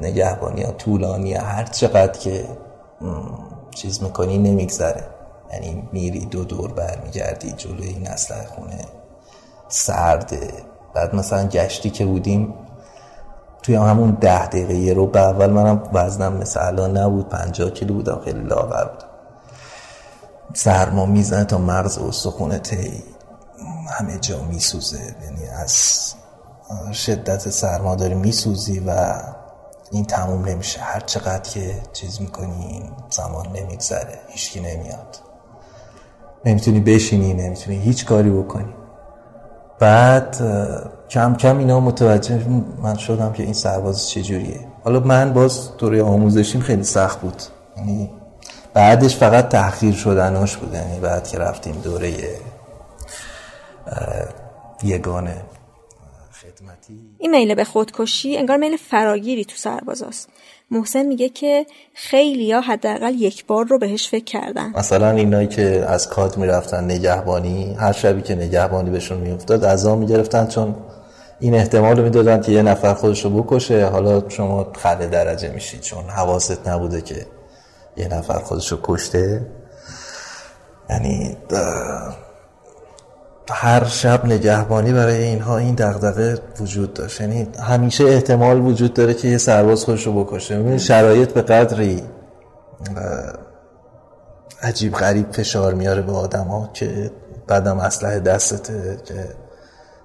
[0.00, 2.48] نگهبانی ها طولانی هر چقدر که
[3.70, 5.04] چیز می‌کنی نمیگذره.
[5.52, 8.08] یعنی میری دو دور برمیگردی جلوی این
[8.56, 8.84] خونه.
[9.68, 10.52] سرده
[10.94, 12.54] بعد مثلا گشتی که بودیم
[13.62, 17.94] توی همون ده دقیقه یه رو به اول منم وزنم مثل الان نبود پنجاه کیلو
[17.94, 19.06] بودم خیلی لاغر بودم
[20.54, 23.02] سرما می‌زنه تا مرز استخونه تی
[23.90, 25.16] همه جا میسوزه.
[25.22, 26.14] یعنی از
[26.92, 29.22] شدت سرما داری میسوزی و
[29.92, 30.80] این تموم نمیشه.
[30.80, 34.18] هر چقدر که چیز می‌کنی زمان نمیگذره.
[34.28, 35.18] هیچکی نمیاد.
[36.44, 38.74] نمی‌تونی بشینی نمی‌تونی هیچ کاری بکنی.
[39.78, 40.36] بعد
[41.10, 42.48] کم کم اینا متوجه
[42.82, 44.60] من شدم که این سرباز چجوریه.
[44.84, 47.42] حالا من باز دوره آموزشیم خیلی سخت بود.
[47.76, 48.10] یعنی
[48.74, 50.74] بعدش فقط تحقیر شدناش بود.
[50.74, 52.14] یعنی بعد که رفتیم دوره
[54.82, 55.36] یگانه.
[57.22, 60.28] این میل به خودکشی انگار میل فراگیری تو سربازاست
[60.70, 64.72] محسن میگه که خیلی ها حداقل یک بار رو بهش فکر کردن.
[64.76, 70.46] مثلا اینایی که از کاد می‌رفتن نگهبانی هر شبی که نگهبانی بهشون میافتاد آن می‌گرفتن
[70.46, 70.74] چون
[71.40, 73.86] این احتمال رو می‌دادن که یه نفر خودش رو بکشه.
[73.86, 77.26] حالا شما خله درجه میشید چون حواست نبوده که
[77.96, 79.46] یه نفر خودش رو کشته.
[80.90, 81.36] یعنی
[83.52, 87.20] هر شب نگهبانی برای اینها این دغدغه وجود داشت.
[87.20, 90.56] یعنی همیشه احتمال وجود داره که یه سرباز خودش رو بکشه.
[90.56, 92.02] این شرایط به قدری
[94.62, 97.10] عجیب غریب فشار میاره به آدم ها که
[97.46, 99.14] بعدم اسلحه دستته که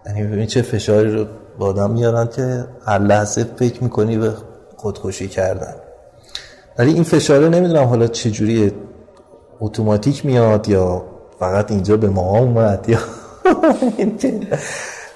[0.05, 1.25] یعنی ببین چه فشاری رو
[1.59, 4.33] به آدم میارن که هر لحظه فکر می‌کنی به
[4.77, 5.75] خودکشی کردن.
[6.77, 8.71] ولی این فشاره نمی‌دونم حالا چجوری
[9.59, 11.03] اتوماتیک میاد یا
[11.39, 12.99] فقط اینجا به ما اومد یا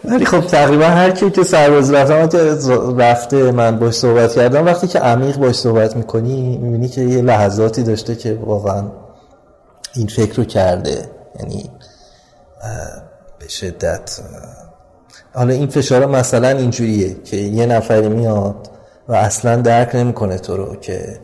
[0.03, 4.65] ولی خب تقریبا هر کی که سرباز رفتم رفته من باش صحبت کردم.
[4.65, 8.83] وقتی که عمیق باش صحبت می‌کنی می‌بینی که یه لحظاتی داشته که واقعا
[9.95, 11.09] این فکر رو کرده.
[11.39, 11.69] یعنی
[13.39, 14.19] به شدت
[15.33, 18.69] حالا این فشار مثلا اینجوریه که یه نفری میاد
[19.07, 21.19] و اصلا درک نمی‌کنه تو رو که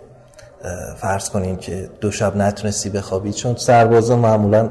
[0.98, 3.34] فرض کنیم که دو شب نتونستی بخوابی.
[3.34, 4.70] چون سربازا معمولا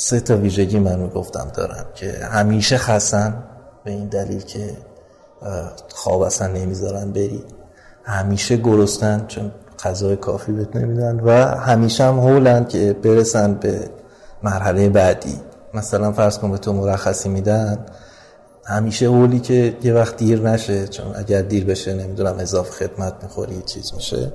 [0.00, 3.44] سه تا ویژگی من می‌گفتم دارن که همیشه خستن
[3.84, 4.76] به این دلیل که
[5.88, 7.44] خواب اصلا نمی‌ذارن بری
[8.04, 9.52] همیشه گرستن چون
[9.84, 13.90] غذای کافی بهت نمیدن و همیشه هم هولن که برسن به
[14.42, 15.40] مرحله بعدی.
[15.74, 17.86] مثلا فرض کن به تو مرخصی میدن
[18.64, 23.62] همیشه اولی که یه وقت دیر نشه چون اگر دیر بشه نمی‌دونم اضافه خدمت می‌خوری
[23.62, 24.32] چیز میشه.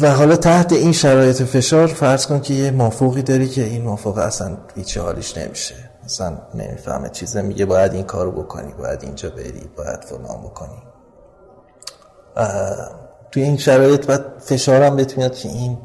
[0.00, 4.18] و حالا تحت این شرایط فشار فرض کن که یه مافوقی داری که این مافوق
[4.18, 5.74] اصلا هیچ حالیش نمیشه.
[6.04, 7.42] اصلا نمی‌فهمه چیزه.
[7.42, 10.82] میگه باید این کارو بکنی باید اینجا بری باید فلان بکنی.
[13.32, 15.78] توی این شرایط باید فشارم بهت که این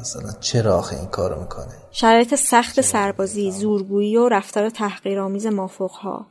[0.00, 6.26] مثلا چرا آخه این کارو می‌کنه؟ شرایط سخت سربازی زورگویی و رفتار تحقیرآمیز مافوقها.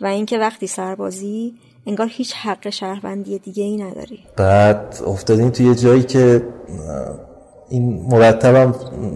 [0.00, 1.54] و اینکه وقتی سربازی
[1.86, 4.18] انگار هیچ حق شهروندی دیگه ای نداری.
[4.36, 6.42] بعد افتادیم توی یه جایی که
[7.68, 8.74] این مرتبم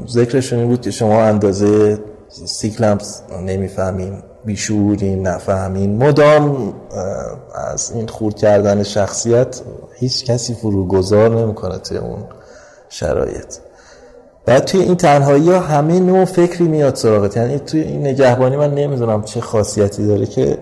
[0.09, 1.99] ذکرش این بود که شما اندازه
[2.47, 2.99] سیکلم
[3.43, 5.97] نمی‌فهمیم بیشوریم نفهمیم.
[5.97, 6.75] مدام
[7.73, 9.61] از این خورد کردن شخصیت
[9.99, 12.25] هیچ کسی فروگذار نمی‌کنه توی اون
[12.89, 13.57] شرایط.
[14.47, 17.37] بعد توی این تنهایی ها همه نوع فکری میاد سراغت.
[17.37, 20.59] یعنی توی این نگهبانی من نمی‌دونم چه خاصیتی داره که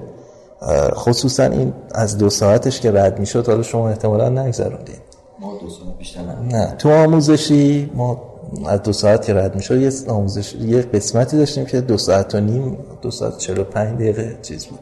[0.95, 4.97] خصوصا این از دو ساعتش که رد می‌شد حالا شما احتمالا نگذروندین.
[5.41, 8.23] ما دو ساعت بیشتر نه تو آموزشی ما
[8.67, 12.41] از دو ساعت که رد می‌شد یه آموزش یه قسمتی داشتیم که دو ساعت و
[12.41, 14.79] نیم دو ساعت چلو پنج دقیقه چیز بود.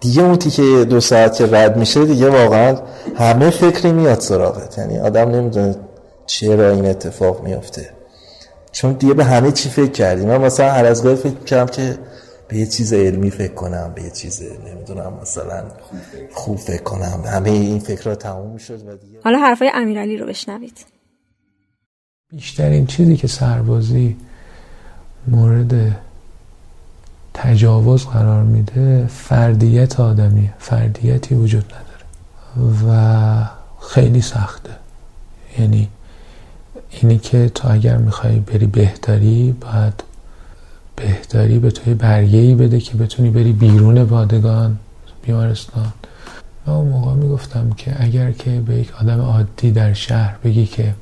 [0.00, 2.76] دیگه اون که دو ساعت که رد میشه دیگه واقعا
[3.16, 4.78] همه فکری میاد سراغت.
[4.78, 5.76] یعنی آدم نمی‌دونه
[6.26, 7.90] چرا این اتفاق میافته.
[8.72, 10.28] چون دیگه به همه چی فکر کردیم.
[10.28, 11.98] من مثلا هر از فکر کردم که
[12.54, 15.64] به یه چیز علمی فکر کنم به یه چیز نمی‌دونم مثلا
[16.32, 17.22] خوب فکر کنم.
[17.26, 19.18] همه این فکرها تموم شد و دیگه.
[19.24, 20.86] حالا حرفای امیرعلی رو بشنوید.
[22.30, 24.16] بیشترین چیزی که سربازی
[25.28, 26.00] مورد
[27.34, 32.04] تجاوز قرار میده فردیت آدمی فردیتی وجود نداره.
[32.86, 33.48] و
[33.80, 34.70] خیلی سخته.
[35.58, 35.88] یعنی
[36.90, 40.13] اینی که تو اگر می‌خوای بری بهتری باید
[40.96, 44.78] بهتری به توی برگه ای بده که بتونی بری بیرون پادگان
[45.22, 45.92] بیمارستان.
[46.66, 50.94] و اون موقع می‌گفتم که اگر که به یک آدم عادی در شهر بگی که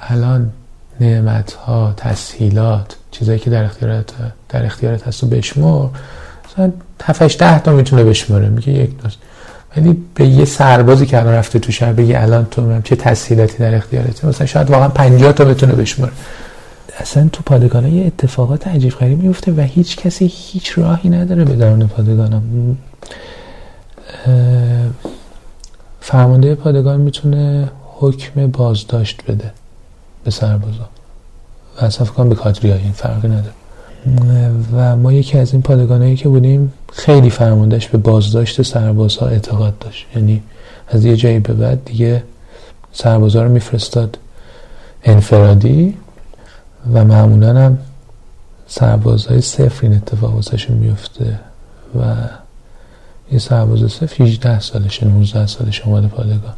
[0.00, 0.50] الان
[1.00, 4.12] نعمت ها تسهیلات چیزایی که در اختیارت
[4.48, 5.86] در اختیارت هست و بشمر
[6.50, 9.18] مثلا 7 ده تا می‌تونه بشمره میگه یک دوست
[9.76, 13.74] ولی به یه سربازی که الان رفته تو شهر بگی الان تو چه تسهیلاتی در
[13.74, 16.12] اختیارته مثلا شاید واقعا 50 تا بتونه بشمره.
[16.96, 21.56] اصلا تو پادگان یه اتفاقات عجیب غریب میفته و هیچ کسی هیچ راهی نداره به
[21.56, 22.76] درون پادگانم
[26.00, 29.52] فرمانده پادگان می‌تونه حکم بازداشت بده
[30.24, 30.88] به سربازا.
[31.80, 33.54] و اصلا فکر به کادری این فرقی نداره.
[34.72, 40.06] و ما یکی از این پادگانایی که بودیم خیلی فرماندهش به بازداشت سربازها اعتقاد داشت.
[40.16, 40.42] یعنی
[40.88, 42.22] از یه جایی به بعد دیگه
[42.92, 44.18] سربازا رو میفرستاد
[45.04, 45.94] انفرادی
[46.92, 47.78] و معمولا هم
[48.66, 51.40] سربازهای صفر این اتفاق واسهشون میفته
[52.00, 52.14] و
[53.32, 56.54] یه سرباز صف 18 سالشه 19 سالش اومده پادگان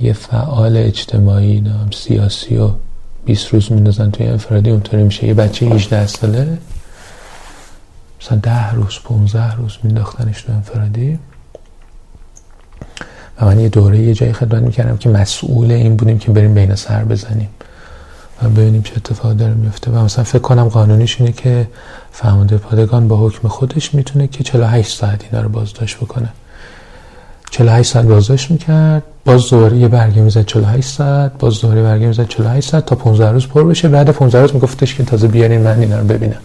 [0.00, 2.70] یه فعال اجتماعی نام سیاسی و
[3.24, 5.26] 20 روز میندازن توی انفرادی اونطوری میشه.
[5.26, 6.58] یه بچه 18 ساله
[8.20, 11.18] مثلا 10 روز 15 روز مینداختنش تو انفرادی.
[13.40, 16.74] و من یه دوره یه جایی خدمت می‌کردم که مسئول این بودیم که بریم بین
[16.74, 17.48] سر بزنیم.
[18.42, 19.90] و ببینیم چه اتفاق داره میفته.
[19.90, 21.68] و مثلا فکر کنم قانونیش اینه که
[22.12, 26.28] فرمانده پادگان با حکم خودش می‌تونه که 48 ساعت اینا رو بازداشت بکنه.
[27.50, 32.28] 48 ساعت بازداشت می‌کرد باز دوباره یه برگه می‌زد 48 ساعت باز دوباره برگه می‌زد
[32.28, 33.88] 48 ساعت تا 15 روز پر بشه.
[33.88, 36.40] بعد 15 روز میگفتش که تازه بیارین من اینا رو ببینم.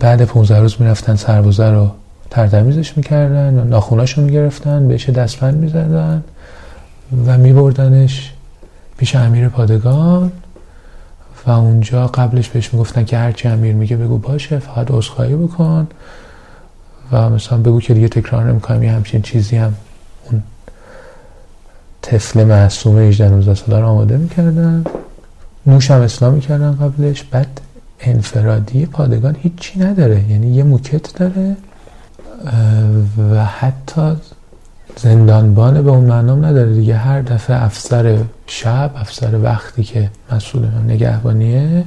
[0.00, 1.90] بعد 15 روز می‌رفتن سربازه رو
[2.30, 6.22] ترتمیزش می‌کردن و ناخوناشو می‌گرفتن بهش دستبند می‌زدن
[7.26, 8.31] و میبردنش.
[9.02, 10.32] پیش امیر پادگان
[11.46, 15.86] و اونجا قبلش بهش می‌گفتن که هرچی امیر میگه بگو باشه فقط عذرخواهی بکن
[17.12, 19.74] و مثلا بگو که دیگه تکرار نمی‌کنم یه همچین چیزی هم
[20.30, 20.42] اون
[22.02, 24.84] طفل معصوم 18 19 ساله رو آماده می‌کردن.
[25.66, 27.22] نوش هم اسلام می‌کردن قبلش.
[27.22, 27.60] بعد
[28.00, 31.56] انفرادی پادگان هیچی نداره یعنی یه موکت داره
[33.30, 34.16] و حتی
[34.96, 36.74] زندانبان به اون معنام نداره.
[36.74, 38.18] دیگه هر دفعه افسر
[38.54, 41.84] شب افسر وقتی که مسئول نگهبانیه.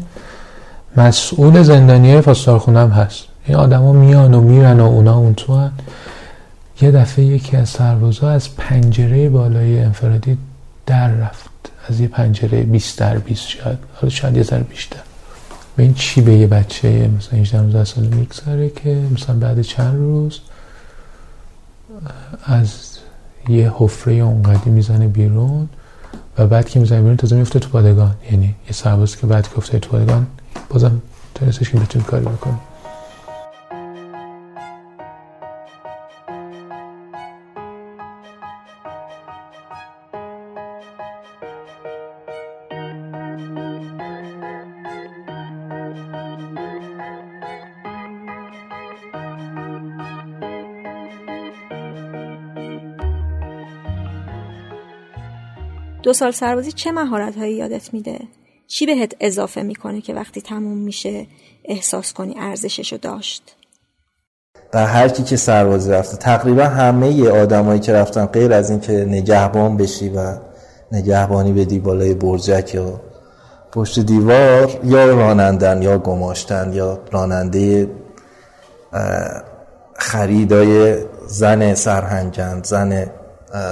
[0.98, 3.24] مسئول زندانیه پاسدارخونه هم هست.
[3.46, 5.72] این آدما میان و میرن و اونا اون تو هن.
[6.82, 10.38] یه دفعه یکی از سربازا از پنجره بالای انفرادی
[10.86, 11.50] در رفت.
[11.90, 13.78] از یه پنجره 20 در 20 شاید.
[13.96, 15.00] حالا شاید یه ذره بیشتر.
[15.76, 19.96] به این چی به یه بچه مثلا 18 19 سال می‌گذاره که مثلا بعد چند
[19.96, 20.40] روز
[22.44, 22.98] از
[23.50, 25.70] یه حفره اونقدی می‌زنه بیرون.
[26.38, 29.58] و بعد که می‌زنه بیرون تازه میفته تو پادگان یعنی یه سرباز که بعد که
[29.58, 30.28] افته تو پادگان
[30.70, 31.02] بازم
[31.36, 32.58] تونستش که بتونی کاری بکنه
[56.06, 58.20] دو سال سربازی چه مهارت هایی یادت میده؟
[58.68, 61.28] چی بهت اضافه می‌کنه که وقتی تموم میشه
[61.66, 63.56] احساس کنی ارزششو داشت؟
[64.72, 69.78] در هر کی که سربازی رفته تقریبا همه آدمایی که رفتن غیر از اینکه نگهبان
[69.78, 70.38] بشی و
[70.92, 73.02] نگهبانی بدی بالای برجک یا
[73.72, 77.90] پشت دیوار یا رانندن یا گماشتن یا راننده
[79.96, 83.12] خریدای زن سرهنگند زن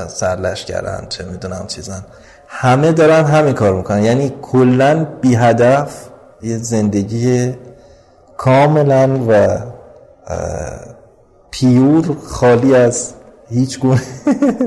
[0.07, 2.05] سرلشکرن چه می‌دونم چیزن.
[2.47, 4.03] همه دارن همین کار می‌کنن.
[4.03, 6.07] یعنی کلا بی هدف
[6.41, 7.53] یه زندگی
[8.37, 9.57] کاملا و
[11.51, 13.13] پیور خالی از
[13.49, 14.01] هیچ گونه.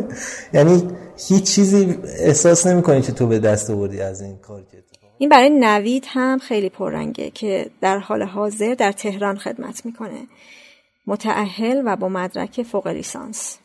[0.54, 0.88] یعنی
[1.28, 4.78] هیچ چیزی احساس نمی‌کنی که تو به دست آوردی از این کار که
[5.18, 10.26] این برای نوید هم خیلی پررنگه که در حال حاضر در تهران خدمت می‌کنه.
[11.06, 13.58] متعهل و با مدرک فوق لیسانس.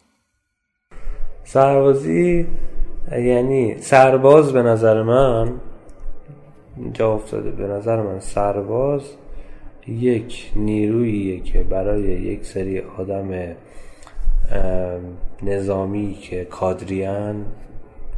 [1.53, 2.47] سربازی
[3.11, 5.51] یعنی سرباز به نظر من
[6.93, 9.01] جا افتاده به نظر من سرباز
[9.87, 13.55] یک نیروییه که برای یک سری آدم
[15.43, 17.45] نظامی که کادریان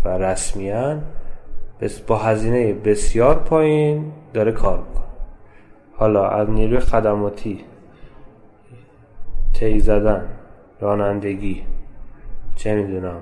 [0.05, 1.03] و رسمیان
[2.07, 5.05] با هزینه بسیار پایین داره کار می‌کنه.
[5.95, 7.59] حالا از نیروی خدماتی
[9.53, 10.25] تی زدن
[10.79, 11.63] رانندگی
[12.63, 13.21] چه می‌دونم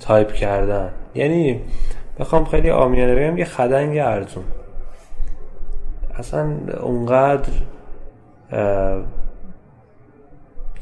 [0.00, 0.90] تایپ کردن.
[1.14, 1.60] یعنی
[2.18, 4.44] بخوام خیلی آمیانه بگم یه خدنگ ارزون.
[6.18, 6.50] اصلا
[6.82, 7.48] اونقدر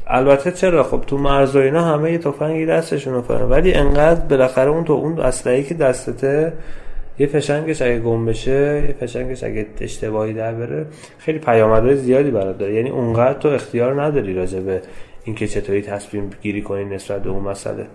[0.07, 4.69] البته چرا؟ خب تو مرز و اینا همه یه تفنگی دستشون رو ولی انقدر بالاخره
[4.69, 6.53] اون تو اون اسلحه‌ای که دستته
[7.19, 10.85] یه فشنگش اگه گم بشه یه فشنگش اگه اشتباهی در بره
[11.17, 12.73] خیلی پیامدهای زیادی برات داره.
[12.73, 14.81] یعنی اونقدر تو اختیار نداری راجع به
[15.27, 17.85] اینکه چطوری تصمیم گیری کنی نسبت به اون مسئله.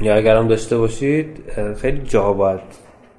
[0.00, 1.42] یا اگر هم داشته باشید
[1.76, 2.60] خیلی جا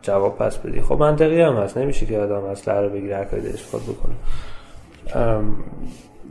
[0.02, 1.78] جواب پس بدی خب منطقی هم هست.
[1.78, 4.16] نمیشه که آدم اسلحه رو بگیره هر کاری خود بکنه.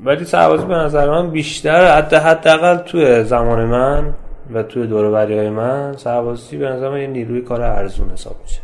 [0.04, 4.14] ولی سربازی به نظر من بیشتر حتی حداقل تو زمان من
[4.54, 8.60] و تو دوره های من سربازی به نظر من یه نیروی کار ارزون حساب میشه.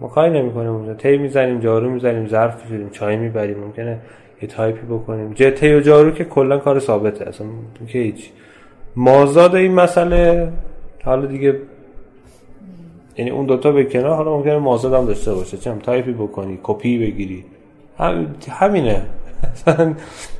[0.00, 0.70] ما کاری نمی‌کنیم.
[0.70, 3.58] اونجا تی می‌زنیم جارو می‌زنیم ظرف میشوریم چای می‌بریم.
[3.58, 3.98] ممکنه
[4.42, 5.32] یه تایپی بکنیم.
[5.34, 7.28] تی و جارو که کلا کار ثابته.
[7.28, 7.46] اصلا
[7.88, 8.30] که هیچ.
[8.96, 10.52] مازاد این مسئله
[11.04, 11.60] حالا دیگه
[13.16, 15.56] یعنی اون دوتا به کنار حالا ممکنه مازاد هم داشته باشه.
[15.56, 17.44] چم تایپی بکنی کپی بگیری.
[17.98, 18.34] هم...
[18.50, 19.02] همینه.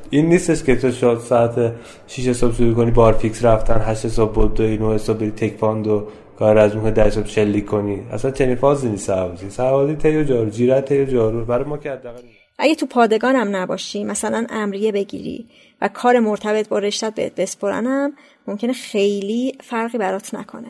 [0.09, 1.71] این نیستش که تو شاد ساعت
[2.07, 6.03] 6 صبح شروع کنی بارفیکس رفتن 8 صبح بود 9 صبح بری تکواندو
[6.39, 7.99] کار از اون در صبح شلیک کنی.
[8.11, 11.45] اصلا چنین فازی نیست سوازی سوازی تیو جارو جیرت تیو جارو.
[11.45, 12.21] برای ما که حداقل
[12.57, 15.47] اگه تو پادگانم نباشی مثلا امریه بگیری
[15.81, 18.13] و کار مرتبط با رشتت بهت بسپرنم
[18.47, 20.69] ممکنه خیلی فرقی برات نکنه.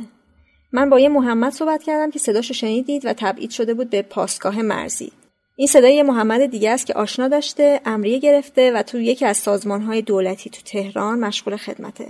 [0.72, 4.62] من با یه محمد صحبت کردم که صداشو شنیدید و تبعید شده بود به پاسگاه
[4.62, 5.12] مرزی.
[5.56, 10.02] این صدای محمد دیگه است که آشنا داشته امریه گرفته و تو یکی از سازمانهای
[10.02, 12.06] دولتی تو تهران مشغول خدمته.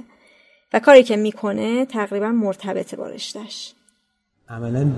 [0.74, 3.74] و کاری که می‌کنه تقریبا مرتبطه با رشتش
[4.50, 4.92] عملا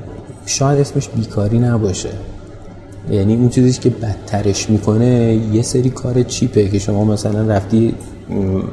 [0.46, 2.10] شاید اسمش بیکاری نباشه.
[3.12, 7.96] یعنی اون چیزی که بدترش می‌کنه یه سری کار چیپه که شما مثلا رفتی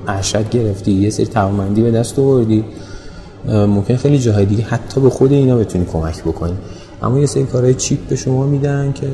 [0.09, 2.65] ارشد گرفتی یه سری توانمندی به دست آوردی.
[3.49, 6.55] ممکن خیلی جاهای دیگه حتی به خود اینا بتونی کمک بکنی.
[7.03, 9.07] اما یه سری کارهای چیپ به شما میدن که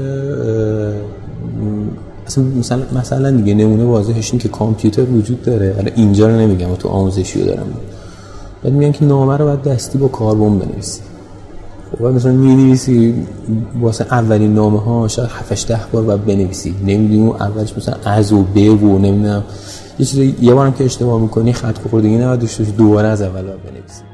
[2.59, 5.73] مثلا مثلا دیگه نمونه واضحش این که کامپیوتر وجود داره.
[5.77, 7.67] حالا اینجا رو نمیگم تو آموزشی رو دارم.
[8.63, 11.01] بعد میگن که نامه رو باید دستی با کاربن بنویسی.
[11.99, 13.27] خب مثلا می نویسی
[13.81, 16.75] واسه اولین نامه ها شاید 7 ده بار باید بنویسی.
[16.87, 19.45] نمی‌دونی اون اولش مثلا از و به و نمی‌دونم.
[19.99, 24.10] یه چیزی یه بارم که اشتباه می‌کنی خط خوردگی نباید دوباره از اول بنویسی.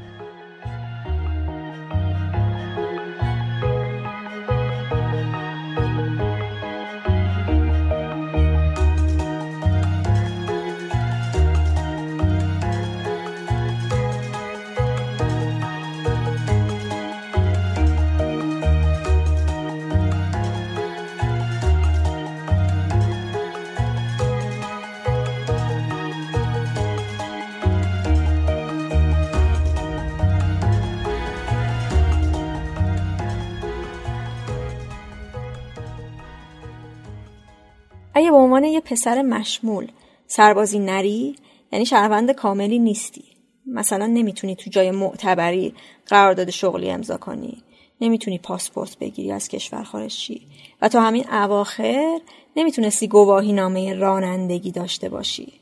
[38.89, 39.87] پسر مشمول.
[40.27, 41.35] سربازی نری
[41.71, 43.23] یعنی شهروند کاملی نیستی.
[43.65, 45.73] مثلا نمی‌تونی تو جای معتبری
[46.05, 47.63] قرارداد شغلی امضا کنی.
[48.01, 50.41] نمی‌تونی پاسپورت بگیری از کشور خارجی
[50.81, 52.19] و تا همین اواخر
[52.55, 55.53] نمی‌تونستی گواهی نامه رانندگی داشته باشی.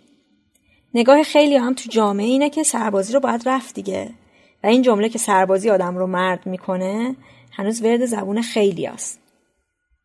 [0.93, 4.09] نگاه خیلی هم تو جامعه اینه که سربازی رو باید رفت دیگه.
[4.63, 7.15] و این جمله که سربازی آدم رو مرد می‌کنه
[7.51, 9.19] هنوز ورد زبون خیلی است.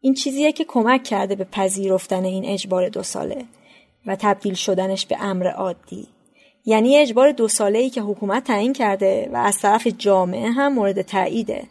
[0.01, 3.45] این چیزیه که کمک کرده به پذیرفتن این اجبار دو ساله
[4.07, 6.09] و تبدیل شدنش به امر عادی.
[6.67, 11.03] یعنی اجبار دو ساله ای که حکومت تعیین کرده و از طرف جامعه هم مورد
[11.03, 11.65] تاییده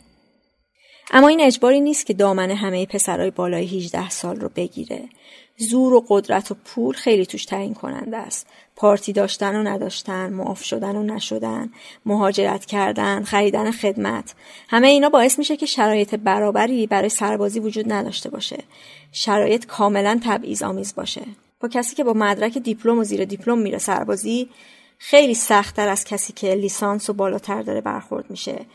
[1.11, 5.09] اما این اجباری نیست که دامن همه پسرای بالای 18 سال رو بگیره.
[5.57, 8.47] زور و قدرت و پول خیلی توش تعیین کننده است.
[8.75, 11.69] پارتی داشتن و نداشتن معاف شدن و نشدن
[12.05, 14.35] مهاجرت کردن خریدن خدمت.
[14.69, 18.63] همه اینا باعث میشه که شرایط برابری برای سربازی وجود نداشته باشه.
[19.11, 21.21] شرایط کاملا تبعیض آمیز باشه.
[21.59, 24.49] با کسی که با مدرک دیپلم و زیر دیپلم میره سربازی
[24.97, 28.65] خیلی سختتر از کسی که لیسانس و بالاتر داره برخورد میشه.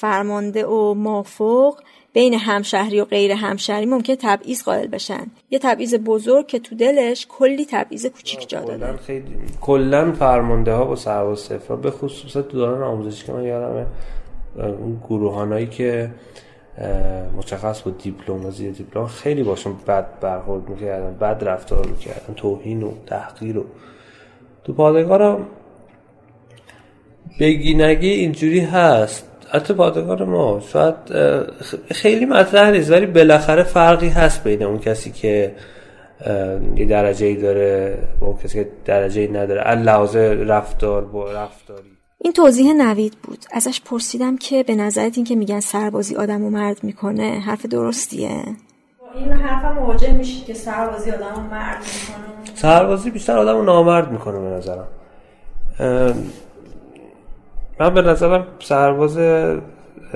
[0.00, 1.78] فرمانده و مافوق
[2.12, 5.26] بین همشهری و غیر همشهری ممکن تبعیض قائل بشن.
[5.50, 8.96] یه تبعیض بزرگ که تو دلش کلی تبعیض کوچیک جا داده.
[8.96, 13.86] خیلی کلا فرمانده ها با سرباز صفر به خصوص تو دوران آموزشی که من یادمه
[14.56, 16.10] اون گروهانایی که
[17.38, 22.92] مشخص بود دیپلم و دیپلم خیلی باشون بد برخورد می‌کردن بد رفتار می‌کردن توهین و
[23.06, 23.64] تحقیر و
[24.64, 25.38] تو پادگاه
[27.40, 29.29] بگی نگی اینجوری هست.
[29.52, 30.94] حتی پادگان ما شاید
[31.90, 35.54] خیلی مطرح نیست ولی بالاخره فرقی هست بین اون کسی که
[36.76, 41.90] یه درجه ای داره و اون کسی که درجه ای نداره علاوه رفتار با رفتاری.
[42.18, 43.38] این توضیح نوید بود.
[43.52, 48.30] ازش پرسیدم که به نظرت این که میگن سربازی آدم و مرد می‌کنه حرف درستیه؟
[49.14, 52.54] این حرف مواجه میشید که سربازی آدم و مرد می‌کنه.
[52.56, 54.88] سربازی بیشتر آدم و نامرد می‌کنه به نظرم.
[57.80, 59.14] من به نظرم سرباز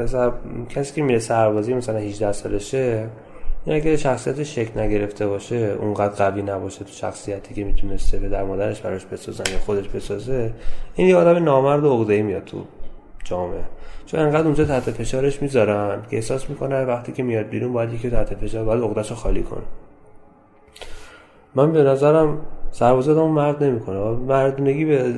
[0.06, 0.32] سر...
[0.68, 3.08] کسی که میره سربازی مثلا 18 سالشه
[3.64, 8.44] این اگه شخصیت شکل نگرفته باشه اونقدر قوی نباشه تو شخصیتی که می‌تونسته به در
[8.44, 10.52] مادرش براش بسازن یا خودش بسازه.
[10.94, 12.64] این یه آدم نامرد و میاد تو
[13.24, 13.64] جامعه.
[14.06, 18.10] چون انقدر اونجا تحت فشارش می‌ذارن که احساس می‌کنه وقتی که میاد بیرون باید یکی
[18.10, 19.62] تحت فشار باید عقده‌شو خالی کنه.
[21.54, 22.38] من به نظرم
[22.74, 23.98] سربازی آدمو مرد نمی‌کنه.
[24.10, 25.12] مردونگی به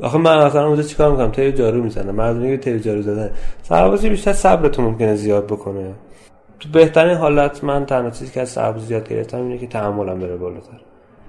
[0.00, 2.14] آخه من مثلا اونجا چیکار می‌کنم؟ تیر جارو می‌زنم.
[2.14, 3.30] مردونگی تیر جارو زدن.
[3.62, 5.94] سربازی بیشتر صبرتون ممکنه زیاد بکنه.
[6.60, 10.36] تو بهترین حالت من تنها چیزی که از سربازی زیاد گرفتم اینه که تحملم بره
[10.36, 10.80] بالاتر.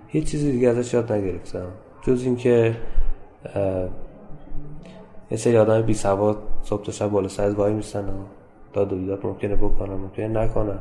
[0.07, 1.67] هیچ چیزی دیگه ازش یاد نگرفتم.
[2.01, 2.75] جز اینکه
[5.31, 8.05] یه سری آدم بی سواد صبح تا شب بالا سر وای میستن
[8.73, 10.79] داد و بیداد ممکنه بکنن ممکنه نکنن.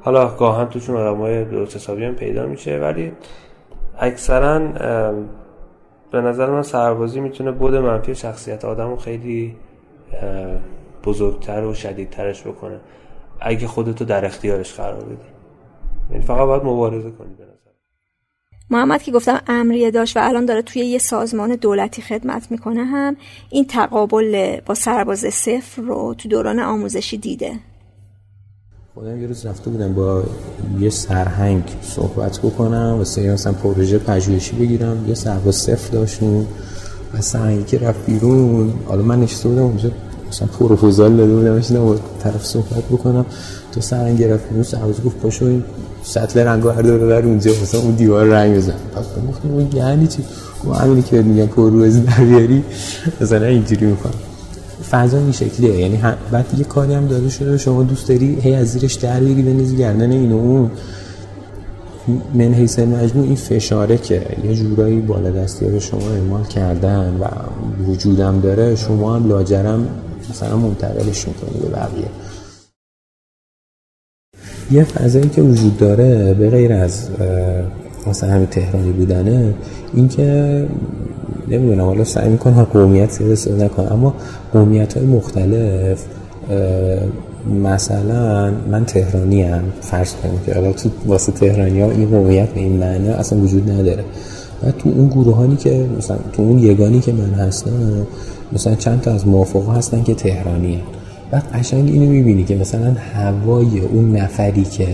[0.00, 3.12] حالا گاهن توشون آدم های درست حسابی هم پیدا میشه ولی
[3.98, 4.58] اکثرا
[6.12, 9.56] به نظر من سربازی می‌تونه بود منفی شخصیت آدم رو خیلی
[11.04, 12.80] بزرگتر و شدیدترش بکنه.
[13.40, 15.16] اگه خودتو در اختیارش قرار بدی.
[16.10, 17.70] یعنی فقط باید مبارزه کنی به نظر
[18.70, 23.16] محمد که گفتم امریه داشت و الان داره توی یه سازمان دولتی خدمت می‌کنه هم
[23.50, 27.52] این تقابل با سرباز صفر رو تو دوران آموزشی دیده.
[28.98, 30.22] خودم یه روز رفته بودم با
[30.80, 35.04] یه سرهنگ صحبت بکنم و سری مثلا پروژه پژوهشی بگیرم.
[35.08, 36.46] یه سرباز صفر داشتیم
[37.14, 38.72] و سرهنگی که رفت بیرون.
[38.86, 39.90] حالا من نشسته بودم اونجا
[40.28, 43.26] مثلا پروپوزال داده بودم نشیدم با طرف صحبت بکنم.
[43.72, 45.64] تو سرهنگ رفت بیرون سرباز گفت پاشو این
[46.02, 47.50] سطل رنگ رو بر اونجا.
[47.62, 48.74] مثلا اون دیوار رنگ بزن.
[48.94, 50.24] پس گفتم اون یعنی چی؟
[50.70, 52.64] و همینی که میگن پروز در بیاری
[53.20, 54.27] مثلا اینجوری می‌کنم.
[54.90, 55.78] فضا این شکلیه.
[55.78, 59.42] یعنی بعد یه کاری هم داده شده شما دوست داری هی از زیرش در بگی
[59.42, 60.70] بنزی گردن اینو اون.
[62.34, 67.26] من حیث مجموع این فشاره که یه جورایی بالا دستی به شما اعمال کردن و
[67.90, 69.88] وجودم داره شما هم لاجرم
[70.30, 72.08] مثلا منتقلش می‌کنی به بقیه.
[74.70, 77.08] یه فضایی که وجود داره به غیر از
[78.06, 79.54] مثلا همین تهرانی بودنه
[79.94, 80.68] این که
[81.50, 84.14] نمی‌دونم حالا سعی می‌کنم قومیت سیده نکنم اما
[84.52, 86.04] قومیت های مختلف
[87.64, 92.60] مثلا من تهرانی هم فرض کنیم که حالا تو واسه تهرانی ها این قومیت به
[92.60, 94.04] این معنی اصلا وجود نداره
[94.62, 98.06] و تو اون گروهانی که مثلا تو اون یگانی که من هستم
[98.52, 100.82] مثلا چند تا از موافقه هستن که تهرانی هم.
[101.30, 104.88] بعد قشنگ اینو می‌بینی که مثلا هوای اون نفری که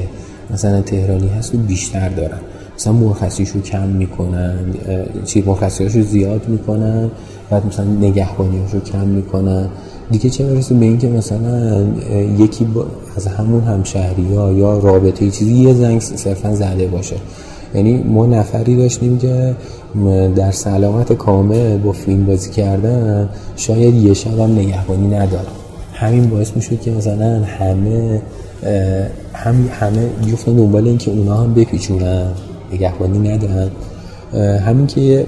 [0.50, 2.38] مثلا تهرانی هست و بیشتر دارن
[2.76, 4.58] مثلا مرخصیشو کم می‌کنن
[5.24, 7.10] چی مرخصیاشو زیاد می‌کنن
[7.50, 9.68] بعد مثلا نگهبانیاشو کم می‌کنن.
[10.10, 11.84] دیگه چه برسه به اینکه مثلا
[12.38, 12.66] یکی
[13.16, 17.16] از همون همشهری ها یا رابطه چیزی یه زنگ صرفا زده باشه.
[17.74, 19.56] یعنی ما نفری داشتیم که
[20.36, 25.44] در سلامت کامل با فیلم بازی کردن شاید یه شب هم نگهبانی ندارن.
[25.92, 28.22] همین باعث می‌شد که مثلا همه
[29.32, 32.26] هم همه بیفتن دنبال این که اونا هم بپیچونن.
[32.74, 33.70] نگهبانی ندارن.
[34.58, 35.26] همین که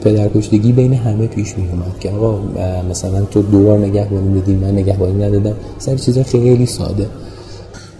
[0.00, 2.38] پدرکشتگی بین همه پیش می اومد که آقا
[2.90, 7.06] مثلا تو دوبار نگهبانی بدی من نگهبانی ندادم سر چیزا خیلی ساده.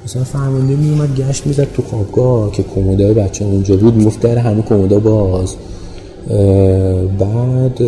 [0.04, 4.38] مثلا فرمانده می اومد گشت می‌زد تو خوابگاه که کمدای بچه اونجا بود میفت در
[4.38, 5.54] همه کمودا باز.
[7.18, 7.82] بعد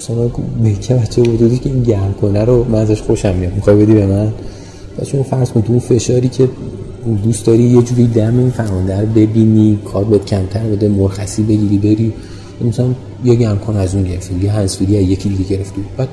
[0.00, 0.30] مثلا
[0.62, 3.54] میگه بچه بودی که این گرم کنه رو من ازش خوشم میاد.
[3.54, 4.32] می‌خوای بدی به من؟
[4.98, 6.48] بچه اون فرض کن تو اون فشاری که
[7.22, 11.78] دوست داری یه جوری دم این فرمانده رو ببینی کار بهت کمتر بده مرخصی بگیری
[11.78, 12.12] بری.
[12.68, 12.86] مثلا
[13.24, 15.84] یه گرم کن از اون گرفتی یه هنسفیری یکی دیگه گرفتی.
[15.96, 16.08] بعد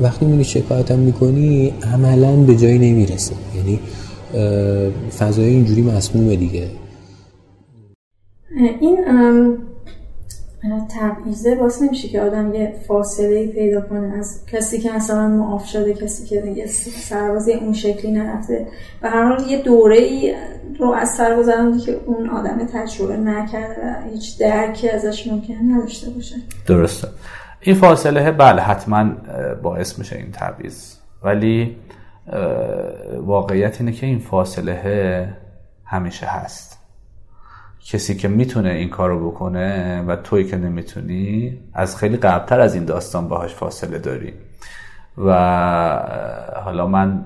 [0.00, 3.80] وقتی می‌بینی شکایت هم می‌کنی عملا به جایی نمی‌رسه یعنی
[5.18, 6.66] فضای اینجوری مسمومه دیگه.
[8.80, 8.98] این
[10.88, 14.18] تبعیضه باعث نمیشه که آدم یه فاصله پیدا کنه.
[14.18, 18.66] از کسی که مثلا معاف شده کسی که دیگه سربازی اون شکلی نرفته.
[19.02, 20.34] و هر حال یه دوره ای
[20.78, 21.42] رو از سر
[21.86, 26.36] که اون آدم تجربه نکرده و هیچ درکی ازش ممکن نداشته باشه.
[26.66, 27.08] درسته.
[27.60, 29.10] این فاصله بله حتما
[29.62, 30.94] باعث میشه این تبعیض.
[31.22, 31.76] ولی
[33.18, 35.28] واقعیت اینه که این فاصله
[35.84, 36.81] همیشه هست.
[37.86, 42.84] کسی که می‌تونه این کارو بکنه و توی که نمی‌تونی از خیلی قبلتر از این
[42.84, 44.32] داستان باهاش فاصله داری.
[45.18, 45.32] و
[46.64, 47.24] حالا من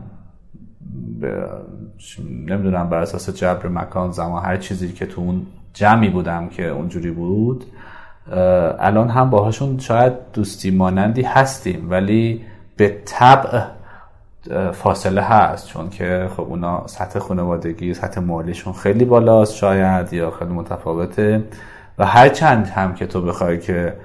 [2.49, 7.11] نمی‌دونم بر اساس جبر مکان زمان هر چیزی که تو اون جمعی بودم که اونجوری
[7.11, 7.65] بود
[8.79, 12.45] الان هم باهاشون شاید دوستی مانندی هستیم ولی
[12.77, 13.63] به طبع
[14.73, 20.53] فاصله هست چون که خب اونا سطح خانوادگی سطح مالیشون خیلی بالاست شاید یا خیلی
[20.53, 21.45] متفاوته.
[21.99, 23.97] و هر چند هم که تو بخوای که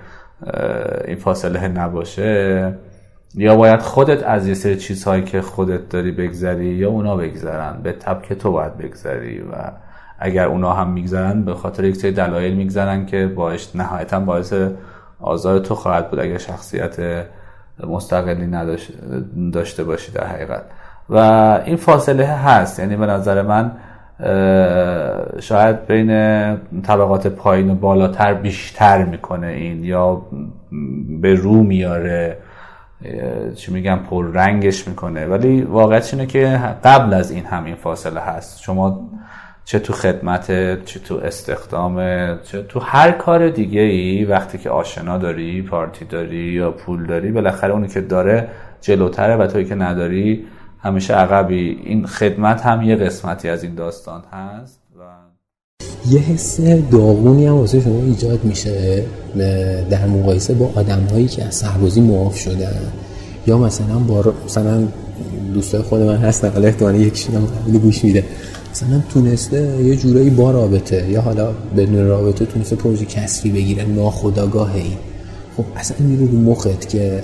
[1.07, 2.73] این فاصله نباشه
[3.35, 7.91] یا باید خودت از یه سری چیزهایی که خودت داری بگذری یا اونا بگذرن به
[7.91, 9.39] طب که تو باید بگذری.
[9.39, 9.71] و
[10.19, 14.53] اگر اونا هم میگذرن به خاطر یک سری دلایل میگذرن که باعث نهایتا باعث
[15.19, 16.19] آزار تو خواهد بود.
[16.19, 17.25] اگر شخصیت
[17.87, 18.51] مستقلی
[19.53, 20.63] داشته باشی در حقیقت.
[21.09, 21.17] و
[21.65, 22.79] این فاصله هست.
[22.79, 23.71] یعنی به نظر من
[25.39, 26.07] شاید بین
[26.81, 30.21] طبقات پایین و بالاتر بیشتر می‌کنه این یا
[31.21, 32.37] به رو میاره.
[33.55, 35.25] چی میگم پر رنگش می‌کنه.
[35.25, 38.61] ولی واقعیت اینه که قبل از این هم این فاصله هست.
[38.61, 39.09] شما
[39.65, 40.47] چه تو خدمت
[40.85, 41.95] چه تو استخدام
[42.43, 47.31] چه تو هر کار دیگه ای وقتی که آشنا داری پارتی داری یا پول داری
[47.31, 48.47] بالاخره اونی که داره
[48.81, 50.45] جلوتره و توی که نداری
[50.83, 51.81] همیشه عقبی.
[51.83, 55.03] این خدمت هم یه قسمتی از این داستان هست و
[56.09, 59.05] یه حس داغونی هم واسه شما ایجاد میشه
[59.89, 62.91] در مقایسه با آدم هایی که از سربازی معاف شدن.
[63.47, 64.87] یا مثلا با مثلا
[65.53, 68.23] دوستای خود من هستن حالا احتمالا یکیشون هم گوش میده.
[68.71, 74.97] مثلا تونسته یه جورایی با رابطه یا حالا بدون رابطه تونسته پروژه کسری بگیره ناخداگاهی
[75.57, 77.23] خب اصلا میره رو مخت که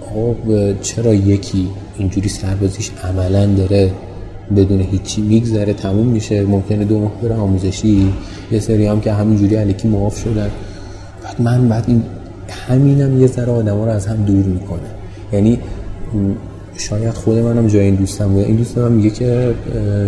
[0.00, 0.36] خب
[0.82, 3.90] چرا یکی اینجوری سربازیش عملا داره
[4.56, 8.12] بدون هیچی میگذره تموم میشه ممکنه دو ماه بره آموزشی؟
[8.52, 10.50] یه سری هم که همینجوری علیکی معاف شدن.
[11.24, 12.02] بعد من بعد این
[12.68, 14.88] همینم یه ذره آدم رو از هم دور می‌کنه.
[15.32, 15.58] یعنی
[16.78, 18.46] شاید خود منم جای این دوستم بوده.
[18.46, 19.54] این دوست من میگه که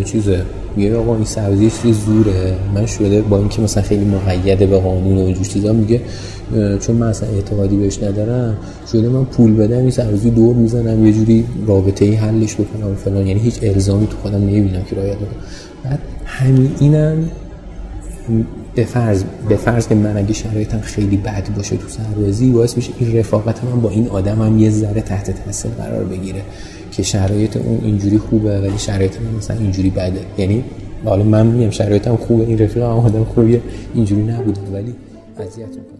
[0.05, 0.43] چیزه.
[0.77, 2.55] میگه آقا این سبزی چیز زوره.
[2.75, 6.01] من شده با اینکه مثلا خیلی مقیده به قانون و اینجور چیزا میگه
[6.81, 8.57] چون من اصلا اعتقادی بهش ندارم
[8.93, 12.95] شده من پول بدم این سبزی دور می‌زنم یه جوری رابطه ای حلش بکنم و
[12.95, 13.27] فلان.
[13.27, 15.29] یعنی هیچ الزامی تو خودم نمی‌بینم که بکنم
[15.85, 17.31] بعد همین اینم
[18.75, 22.93] به فرض به فرض که من اگه شرایطم خیلی بد باشه تو سربازی باعث میشه
[22.99, 26.43] این رفاقت من با این آدم هم یه ذره تحت تاثیر قرار بگیره
[26.93, 30.21] که شرایط اون اینجوری خوبه ولی شرایط من مثلا اینجوری بده.
[30.39, 30.65] یعنی
[31.05, 33.61] حالا من میگم شرایطم خوبه این رفیقم آدم خوبیه
[33.95, 34.95] اینجوری نبوده ولی
[35.39, 36.00] اذیت می‌کنه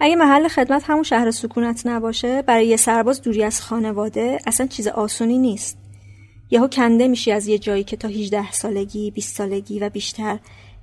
[0.00, 4.88] اگه محل خدمت همون شهر سکونت نباشه برای یه سرباز دوری از خانواده اصلا چیز
[4.88, 5.78] آسونی نیست.
[6.50, 10.38] یهو کنده میشی از یه جایی که تا 18 سالگی 20 سالگی و بیشتر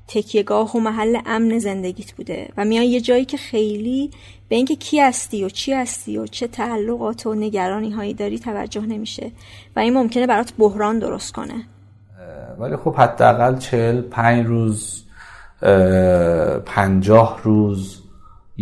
[0.08, 4.12] تکیهگاه و محل امن زندگیت بوده و میای یه جایی که خیلی
[4.50, 8.82] به اینکه کی هستی و چی هستی و چه تعلقات و نگرانی هایی داری توجه
[8.82, 9.32] نمیشه
[9.76, 11.66] و این ممکنه برات بحران درست کنه.
[12.60, 15.04] ولی خب حداقل چهل پنج روز
[16.66, 18.01] پنجاه روز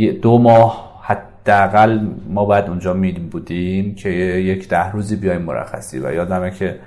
[0.08, 6.00] دو ماه حداقل ما باید اونجا میدیم بودیم که یک ده روزی بیایم مرخصی.
[6.00, 6.80] و یادمه که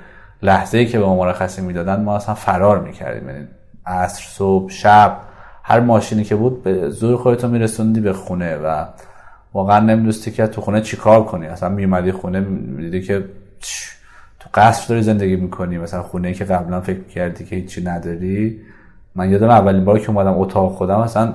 [0.42, 3.28] لحظه ای که به ما مرخصی می‌دادن ما اصلا فرار می‌کردیم.
[3.28, 3.46] یعنی
[3.86, 5.16] عصر صبح شب
[5.62, 8.84] هر ماشینی که بود به زور خودتو میرسوندی به خونه و
[9.52, 11.46] واقعا نمی‌دونستی که تو خونه چیکار کنی.
[11.46, 13.24] اصلا میومدی خونه می‌دیدی که
[14.40, 15.78] تو قصر داری زندگی می‌کنی.
[15.78, 18.60] مثلا خونه که قبلا فکر کردی که هیچی نداری.
[19.14, 21.34] من یادم اولین بار که اومدم اتاق خودم اصلا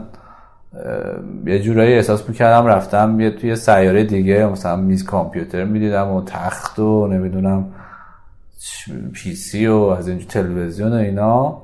[1.45, 6.80] یه جورایی احساس می‌کردم رفتم یه توی سیاره دیگه مثلا میز کامپیوتر می‌دیدم و تخت
[6.80, 7.65] و نمی‌دونم
[9.13, 11.61] پی سی و از اینجور تلویزیون و اینا.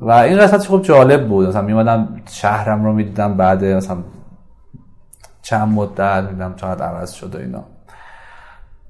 [0.00, 1.48] و این قسمت خب جالب بود.
[1.48, 3.96] مثلا میمدم شهرم رو می‌دیدم بعد مثلا
[5.42, 7.64] چند مدت میدم چقدر عوض شد و اینا.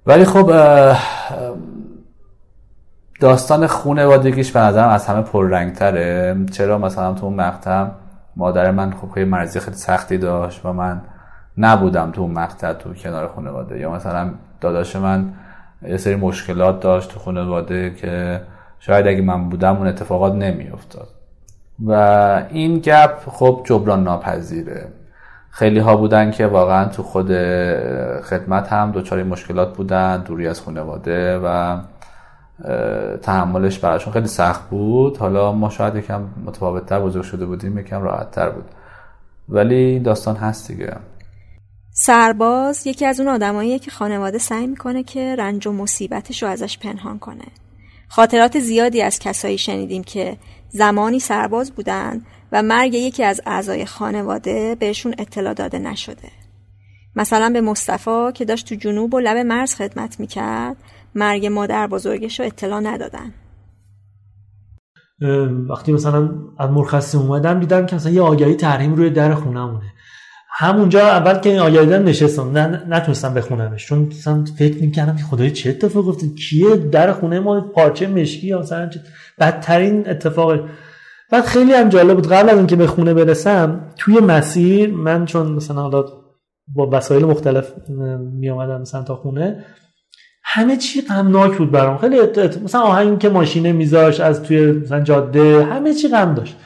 [0.07, 0.53] ولی خب
[3.20, 6.36] داستان خونوادگیش به نظرم از همه پررنگتره.
[6.53, 7.86] چرا؟ مثلا تو اون مقطع
[8.37, 11.01] مادر من خب خیلی مرزی خیلی سختی داشت و من
[11.59, 13.78] نبودم تو مقطع تو کنار خانواده.
[13.78, 14.30] یا مثلا
[14.61, 15.33] داداش من
[15.83, 18.43] یه سری مشکلات داشت تو خانواده که
[18.78, 21.09] شاید اگه من بودم اون اتفاقات نمیافتاد.
[21.87, 21.93] و
[22.51, 24.89] این گپ خب جبران ناپذیره.
[25.51, 27.26] خیلی ها بودن که واقعا تو خود
[28.22, 31.76] خدمت هم دچار مشکلات بودن دوری از خانواده و
[33.23, 35.17] تحملش براشون خیلی سخت بود.
[35.17, 36.25] حالا ما شاید یکم
[36.87, 38.65] تر بزرگ شده بودیم یکم راحت تر بود.
[39.49, 40.97] ولی داستان هست دیگه.
[41.95, 46.79] سرباز یکی از اون آدماییه که خانواده سعی می‌کنه که رنج و مصیبتش رو ازش
[46.79, 47.45] پنهان کنه.
[48.09, 50.37] خاطرات زیادی از کسایی شنیدیم که
[50.69, 52.21] زمانی سرباز بودن
[52.53, 56.29] و مرگ یکی از اعضای خانواده بهشون اطلاع داده نشده.
[57.17, 60.77] مثلا به مصطفی که داشت تو جنوب و لب مرز خدمت می‌کرد
[61.15, 63.33] مرگ مادر بزرگش رو اطلاع ندادن.
[65.69, 69.93] وقتی مثلا از مرخصی اومدم دیدم که مثلا یه آگهی تحریم روی در خونمونه.
[70.55, 75.23] همونجا اول که این آگهی دیدم نشستم نه نتونستم بخونمش چون مثلا فکر می‌کردم که
[75.23, 78.91] خدای چه اتفاق افتاد کیه در خونه ما؟ پارچه مشکی یا مثلا
[79.41, 80.61] بدترین اتفاق؟
[81.31, 82.27] بعد خیلی هم جالب بود.
[82.27, 86.05] قبل از اینکه به خونه برسم توی مسیر من چون مثلا حالا
[86.75, 87.73] با وسایل مختلف
[88.33, 89.65] می آمدم مثلا تا خونه
[90.55, 91.98] همه چی غمناک بود برام.
[91.98, 92.16] خیلی
[92.64, 96.57] مثلا آهنگ که ماشینه میذاش از توی مثلا جاده همه چی غم داشت.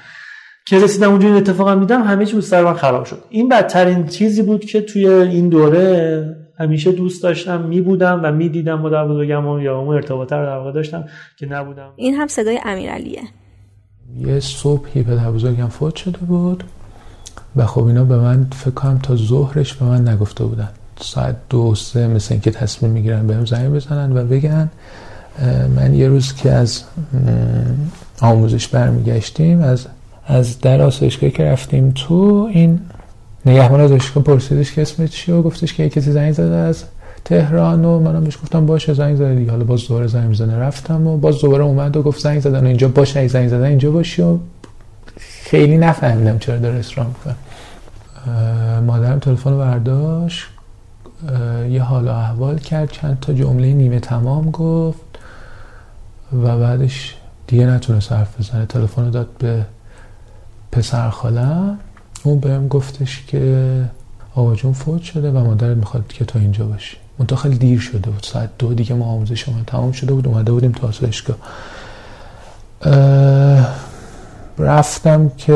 [0.67, 3.19] که رسیدم اونجا این اتفاق دیدم همه چی بود سر من خراب شد.
[3.31, 8.49] این بدترین چیزی بود که توی این دوره همیشه دوست داشتم می بودم و می
[8.49, 11.05] دیدم مادر بزرگم و یا اون ارتباطه رو در واقع داشتم
[11.37, 11.93] که نبودم.
[11.97, 13.23] این هم صدای امیرعلیه
[14.19, 16.65] یه صبحی پدر بزرگم فوت شده بود
[17.57, 20.69] و خب اینا به من فکر کنم تا ظهرش به من نگفته بودن.
[21.01, 24.71] ساعت دو سه مثل اینکه تصمیم می‌گیرن بهم زنگ بزنن و بگن
[25.77, 26.83] من یه روز که از
[28.21, 29.87] آموزش برمیگشتیم از
[30.27, 32.81] از در آسایشگاه که رفتیم تو این
[33.47, 36.85] نگهبان آسایشگاه پرسیدش که اسمت چیه و گفتش که کسی زنگ زده از
[37.25, 40.59] تهران و منم بهش گفتم باشه زنگ زده حالا باز دوباره زنگ می‌زنه.
[40.59, 43.65] رفتم و باز دوباره اومد و گفت زنگ زدن و اینجا باشه اگه زنگ زدن
[43.65, 44.39] اینجا باشی و
[45.19, 47.35] خیلی نفهمیدم چرا داره اصرار می‌کنه.
[48.81, 50.47] مادرم تلفن برداشت.
[51.71, 55.01] یه حال و احوال کرد چند تا جمله نیمه تمام گفت
[56.33, 58.67] و بعدش دیگه نتونست حرف بزنه.
[58.67, 59.67] تلفن داد به
[60.73, 61.79] پسر خالم
[62.25, 63.85] اون بهم گفتش که
[64.35, 66.97] آقا جون فوت شده و مادرت می‌خواد که تو اینجا باشی.
[67.19, 68.23] منتها خیلی دیر شده بود.
[68.23, 70.29] ساعت دو دیگه ما آموزش ما تمام شده بود.
[70.29, 71.37] اومده بودیم تا آسایشگاه.
[74.59, 75.53] رفتم که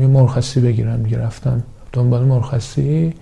[0.00, 1.02] یه مرخصی بگیرم.
[1.02, 3.14] دیگه رفتم دنبال مرخصی.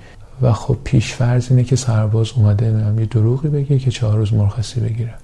[0.42, 4.80] و خب پیش فرض اینه که سرباز اومده یه دروغی بگه که چهار روز مرخصی
[4.80, 5.18] بگیرم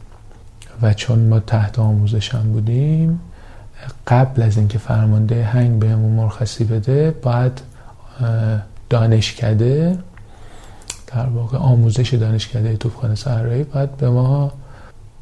[0.83, 3.21] و چون ما تحت آموزشم بودیم
[4.07, 7.61] قبل از اینکه فرمانده هنگ بهمون مرخصی بده باید
[8.91, 9.99] دانشکده
[11.07, 14.53] در واقع آموزش دانشکده توفخانه صحرایی باید به ما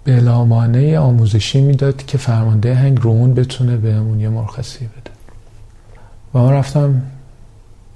[0.04, 5.10] بلامانه آموزشی می‌داد که فرمانده هنگ رومون بتونه بهمون یه مرخصی بده.
[6.34, 7.02] و ما رفتم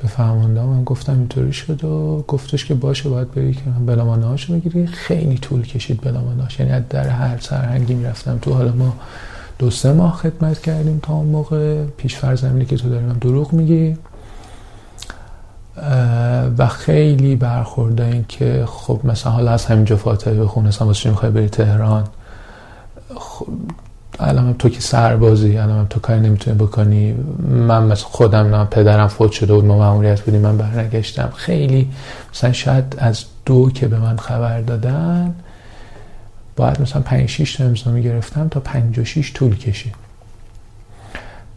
[0.03, 4.27] به فرمانده من گفتم اینطوری شد و گفتش که باشه باید بری که من بلامانه
[4.27, 4.87] هاشو بگیری.
[4.87, 8.95] خیلی طول کشید بلامانه هاش یعنی در هر سرهنگی می‌رفتم تو حالا ما
[9.59, 11.85] دو سه ماه خدمت کردیم تا اون موقع.
[11.85, 13.97] پیش فرض که تو داریم دروغ میگی.
[16.59, 21.31] و خیلی برخورده این که خب مثلا حالا از همینجا فاتحه بخون اصلا واسه می‌خوای
[21.31, 22.05] بری تهران؟
[23.17, 23.47] خب
[24.21, 27.15] الان تو که سربازی الان تو کاری نمی‌تونی بکنی.
[27.49, 31.33] من مثلا خودم نه پدرم فوت شده بود ما ماموریت بودیم من برنگشتم.
[31.37, 31.89] خیلی
[32.35, 35.35] مثلا شاید از دو که به من خبر دادن
[36.57, 39.95] باید مثلا 5 6 تا امضا می‌گرفتم تا 56 طول کشید.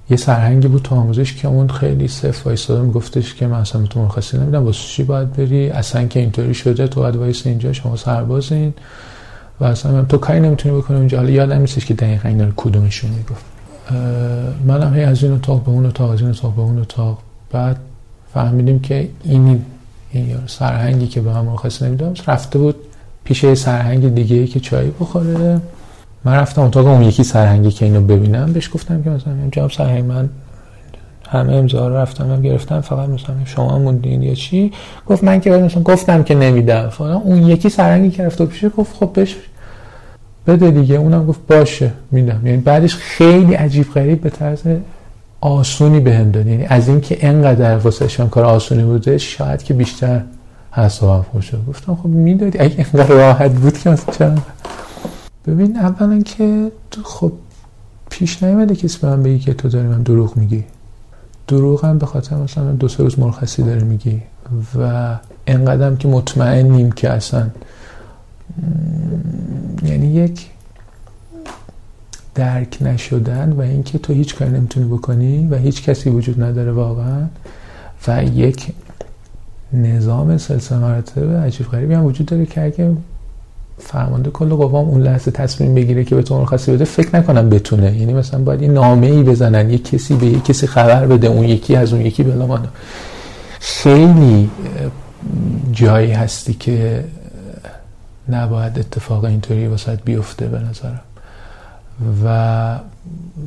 [0.09, 4.01] یه سرهنگی بود تو آموزش که اون خیلی صف وایساده میگفتش که من اصلا تو
[4.01, 7.95] مرخصی نمیدم واسه چی باید بری؟ اصلا که اینطوری شده تو باید وایس اینجا شما
[7.95, 8.73] سربازین.
[9.59, 11.17] و اصلا تو کاری نمی‌تونی بکنی اونجا.
[11.17, 13.45] حالا یادم نیستش که دقیقا اینا رو کدومشون می‌گفت.
[14.65, 17.19] منم هی از این اتاق به اون اتاق از این اتاق به اون اتاق.
[17.51, 17.77] بعد
[18.33, 19.61] فهمیدیم که این
[20.11, 22.75] این سرهنگی که به من مرخصی نمیدم رفته بود
[23.23, 25.61] پیش سرهنگ دیگه ای که چای بخوره.
[26.25, 30.05] من رفتم اتاق اون یکی سرهنگی که اینو ببینم بهش گفتم که مثلا جناب سرهنگ
[30.05, 30.29] من
[31.33, 34.71] همه امضا رو رفتم هم گرفتم فقط مثلا شما موندین یا چی؟
[35.07, 36.89] گفت من که مثلا گفتم که نمیدم.
[36.89, 39.35] فلان اون یکی سرهنگی که رفت پیش گفت خب بش
[40.47, 40.95] بده دیگه.
[40.95, 42.41] اونم گفت باشه میدم.
[42.47, 44.61] یعنی بعدش خیلی عجیب غریب به طرز
[45.41, 46.47] آسونی بهم داد.
[46.47, 50.21] یعنی از اینکه انقدر واسه کار آسونی بوده شاید که بیشتر
[50.71, 52.59] حسابم خوش گفتم خب می‌دادی.
[52.59, 54.35] اگه اینقدر راحت بود که مثلا
[55.47, 56.71] ببین اولا که
[57.03, 57.31] خب
[58.09, 60.63] پیش نیومده کسی به من بگی که تو داری من دروغ میگی.
[61.47, 64.21] دروغ هم به خاطر مثلا دو سه روز مرخصی داری میگی
[64.79, 65.15] و
[65.47, 67.49] انقدرم که مطمئنیم که اصلا
[69.83, 70.49] یعنی یک
[72.35, 77.27] درک نشدن و اینکه تو هیچ کاری نمی‌تونی بکنی و هیچ کسی وجود نداره واقعا
[78.07, 78.73] و یک
[79.73, 82.95] نظام سلسله مراتب عجیب غریبی هم وجود داره که اگه
[83.77, 87.97] فرمانده کل قوام اون لحظه تصمیم بگیره که به تو مرخصی بده فکر نکنم بتونه.
[87.97, 91.43] یعنی مثلا باید یه نامه ای بزنن یه کسی به یه کسی خبر بده اون
[91.43, 92.67] یکی از اون یکی بلامانه
[93.59, 94.49] خیلی
[95.71, 97.05] جایی هستی که
[98.29, 101.01] نباید اتفاق اینطوری واسه بیفته به نظرم.
[102.23, 102.79] و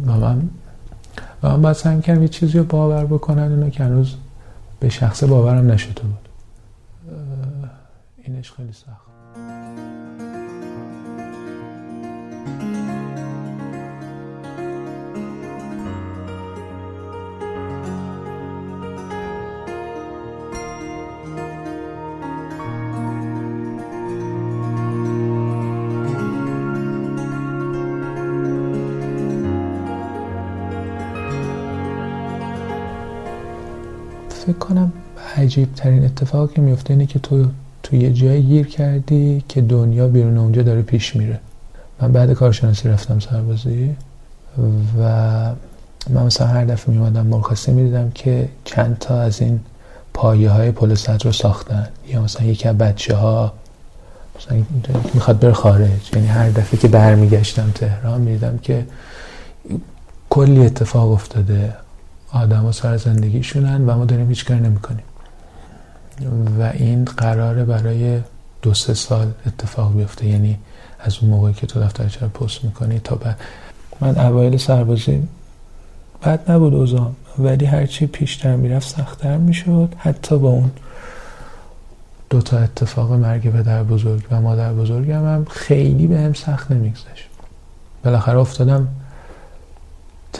[0.06, 0.48] من
[1.42, 4.14] و من باید سعی کردم یه چیزی رو باور بکنن اینا که هنوز
[4.80, 6.28] به شخص باورم نشده بود.
[8.24, 9.05] اینش خیلی سخت.
[34.46, 34.92] فکر کنم
[35.36, 37.46] عجیب ترین اتفاقی که میفته اینه که تو
[37.82, 41.40] تو یه جایی گیر کردی که دنیا بیرون اونجا داره پیش میره.
[42.00, 43.96] من بعد کارشناسی رفتم سربازی
[44.98, 45.02] و
[46.10, 49.60] من مثلا هر دفعه میمادم مرخصی می‌دیدم که چند تا از این
[50.14, 51.88] پایه های پل رو ساختن.
[52.08, 53.52] یا مثلا یکی از بچه ها
[54.38, 54.62] مثلا
[55.14, 56.10] می‌خواد بر خارج.
[56.14, 58.86] یعنی هر دفعه که برمیگشتم تهران می‌دیدم که
[60.30, 61.72] کلی اتفاق افتاده.
[62.42, 65.04] آدم ها سر زندگیشونن و ما داریم هیچ کاری نمی کنیم
[66.58, 68.20] و این قراره برای
[68.62, 70.26] دو سه سال اتفاق بیفته.
[70.26, 70.58] یعنی
[71.00, 73.40] از اون موقعی که تو دفترچه پست می‌کنی تا بعد.
[74.00, 75.28] من اوایل سربازی
[76.22, 79.94] بد نبود اوزام ولی هرچی پیشتر می‌رفت سختتر می‌شد.
[79.98, 80.70] حتی با اون
[82.30, 87.28] دوتا اتفاق مرگ پدر بزرگ و مادر بزرگم هم خیلی به هم سخت نمیگذشت.
[88.04, 88.88] بالاخره افتادم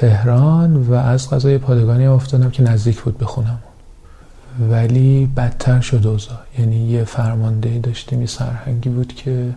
[0.01, 3.59] تهران و از غذای پادگانی افتادم که نزدیک بود بخونم.
[4.70, 6.38] ولی بدتر شد اوضاع.
[6.59, 9.49] یعنی یه فرمانده داشتیم یه سرهنگی بود که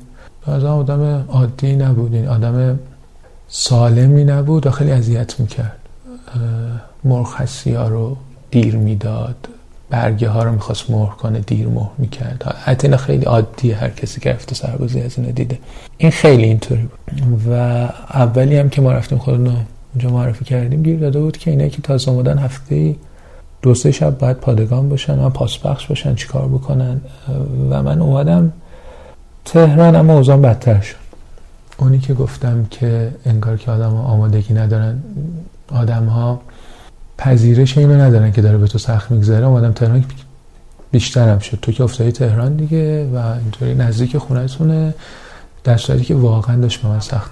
[0.47, 2.13] از آدم عادی نبود.
[2.13, 2.79] یعنی آدم
[3.47, 5.79] سالمی نبود و خیلی اذیت می‌کرد.
[7.03, 8.17] مرخصی ها رو
[8.51, 9.47] دیر می‌داد.
[9.89, 12.55] برگه ها رو می‌خواست مهر کنه دیر مهر می‌کرد.
[12.63, 15.59] حتی خیلی عادی هر کسی که رفته سربازی از اینو دیده.
[15.97, 17.41] این خیلی اینطوری بود.
[17.49, 17.53] و
[18.13, 19.55] اولی هم که ما رفتیم خودمون
[19.93, 20.83] اونجا معرفی کردیم.
[20.83, 22.95] گیر داده بود که اینه که تازه آمدن هفته
[23.61, 27.01] دو سه شب باید پادگان باشن و پاسبخش باشن چیکار بکنن.
[27.69, 28.53] و من اومدم
[29.45, 30.95] تهران اما اوزان بدتر شد.
[31.77, 34.99] اونی که گفتم که انگار که آدم ها آمادگی ندارن
[35.71, 36.41] آدم ها
[37.17, 39.45] پذیرش اینو ندارن که داره به تو سخت میگذره.
[39.45, 40.05] اومدم تهران
[40.91, 41.59] بیشترم شد.
[41.61, 44.93] تو که افتادی تهران دیگه و اینطوری نزدیک خونهتونه.
[45.69, 47.31] در که واقعا داشت به من سخت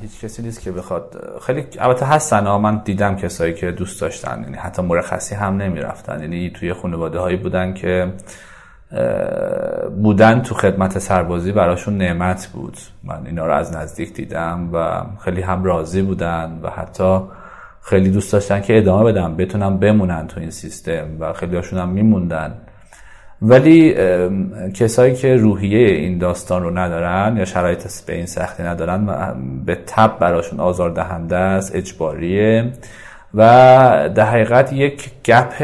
[0.00, 4.56] هیچ کسی نیست که بخواد خیلی البته هستن من دیدم کسایی که دوست داشتن یعنی
[4.56, 6.20] حتی مرخصی هم نمی‌رفتن.
[6.20, 8.12] یعنی توی خانواده هایی بودن که
[10.02, 12.76] بودن تو خدمت سربازی براشون نعمت بود.
[13.04, 17.20] من اینا رو از نزدیک دیدم و خیلی هم راضی بودن و حتی
[17.82, 21.88] خیلی دوست داشتن که ادامه بدم بتونم بمونن تو این سیستم و خیلی هاشون هم
[21.88, 22.54] میموندن.
[23.42, 23.94] ولی
[24.74, 29.06] کسایی که روحیه این داستان رو ندارن یا شرایط به این سختی ندارن
[29.66, 32.72] به تب براشون آزار دهنده است اجباریه
[33.34, 35.62] و در حقیقت یک گپ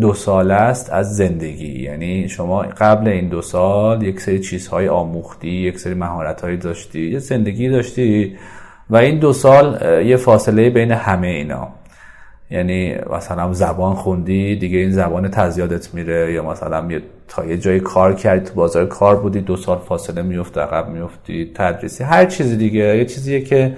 [0.00, 1.82] دو سال است از زندگی.
[1.82, 7.18] یعنی شما قبل این دو سال یک سری چیزهای آموختی یک سری مهارتهایی داشتی یه
[7.18, 8.36] زندگی داشتی
[8.90, 11.68] و این دو سال یه فاصله بین همه اینا.
[12.54, 18.14] یعنی مثلا زبان خوندی دیگه این زبان تزیادت میره یا مثلا تا یه جایی کار
[18.14, 22.96] کردی تو بازار کار بودی دو سال فاصله میفته عقب میفتی تدریسی هر چیزی دیگه.
[22.96, 23.76] یه چیزیه که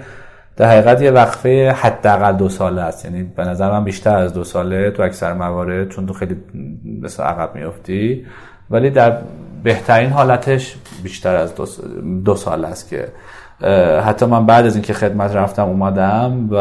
[0.55, 3.05] در حقیقت یه وقفه حداقل دو ساله است.
[3.05, 6.35] یعنی به نظر من بیشتر از دو ساله تو اکثر موارد چون تو خیلی
[7.01, 8.25] مثل عقب میفتی
[8.69, 9.17] ولی در
[9.63, 11.65] بهترین حالتش بیشتر از دو,
[12.25, 13.07] دو سال است که
[14.05, 16.55] حتی من بعد از اینکه خدمت رفتم اومدم و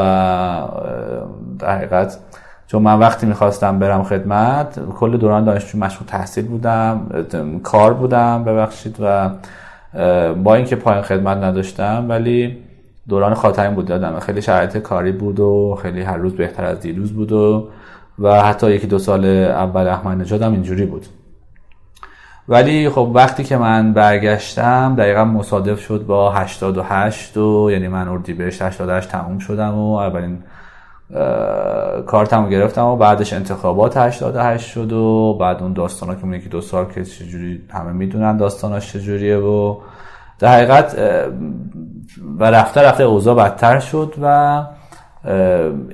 [1.59, 2.19] در حقیقت
[2.67, 7.01] چون من وقتی می‌خواستم برم خدمت کل دوران دانشجو مشغول تحصیل بودم
[7.63, 9.31] کار بودم ببخشید و
[10.35, 12.57] با اینکه پایان خدمت نداشتم ولی
[13.09, 17.13] دوران خاتمی بود دادم خیلی شرایط کاری بود و خیلی هر روز بهتر از دیروز
[17.13, 17.69] بود و
[18.19, 21.07] و حتی یکی دو سال اول احمد نژادم اینجوری بود.
[22.49, 28.63] ولی خب وقتی که من برگشتم دقیقا مصادف شد با 88 و یعنی من اردیبهشت
[28.63, 30.39] 88 تموم شدم و اولین
[32.07, 36.85] کارتمو گرفتم و بعدش انتخابات 88 شد و بعد اون داستانا که اون دو سال
[36.85, 39.77] که چجوری همه می‌دونن داستاناش چجوریه و
[40.39, 40.97] در حقیقت
[42.39, 44.63] و رفته رفته اوضاع بدتر شد و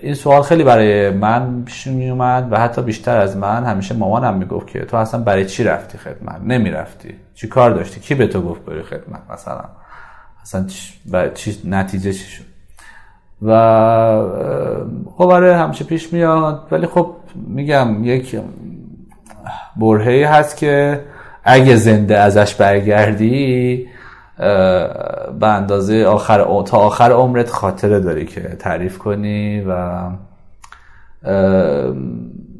[0.01, 3.65] این سوال خیلی برای من پیش می اومد و حتی بیشتر از من.
[3.65, 7.15] همیشه مامانم می‌گفت که تو اصلا برای چی رفتی خدمت؟ نمی‌رفتی.
[7.35, 9.65] چی کار داشتی؟ کی به تو گفت بری خدمت مثلا؟
[10.43, 10.67] اصلا
[11.35, 12.45] چی نتیجه چی شد؟
[13.43, 13.53] و
[15.17, 16.69] خب آره همیشه پیش میاد.
[16.71, 18.41] ولی خب میگم یک
[19.77, 21.01] برهی هست که
[21.45, 23.87] اگه زنده ازش برگردی
[24.39, 30.01] به اندازه آخر تا آخر عمرت خاطره داری که تعریف کنی و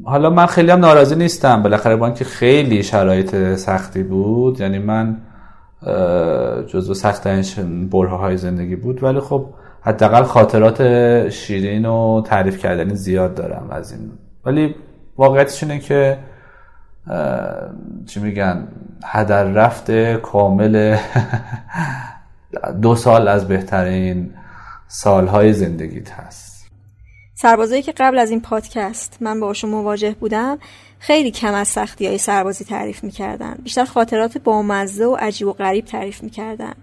[0.05, 1.63] حالا من خیلی هم ناراضی نیستم.
[1.63, 5.17] بالاخره با اینکه خیلی شرایط سختی بود یعنی من
[6.67, 9.45] جزو سختترین بره های زندگی بود ولی خب
[9.81, 14.11] حداقل خاطرات شیرین و تعریف کردنی زیاد دارم از این.
[14.45, 14.75] ولی
[15.17, 16.17] واقعیتش اینه که
[18.07, 18.67] چی میگن
[19.05, 20.97] هدر رفته کامل
[22.81, 24.33] دو سال از بهترین
[24.87, 26.53] سالهای زندگیت هست.
[27.35, 30.57] سربازایی که قبل از این پادکست من باشون مواجه بودم
[30.99, 33.55] خیلی کم از سختی های سربازی تعریف می‌کردن.
[33.63, 36.73] بیشتر خاطرات بامزه و عجیب و غریب تعریف می‌کردن.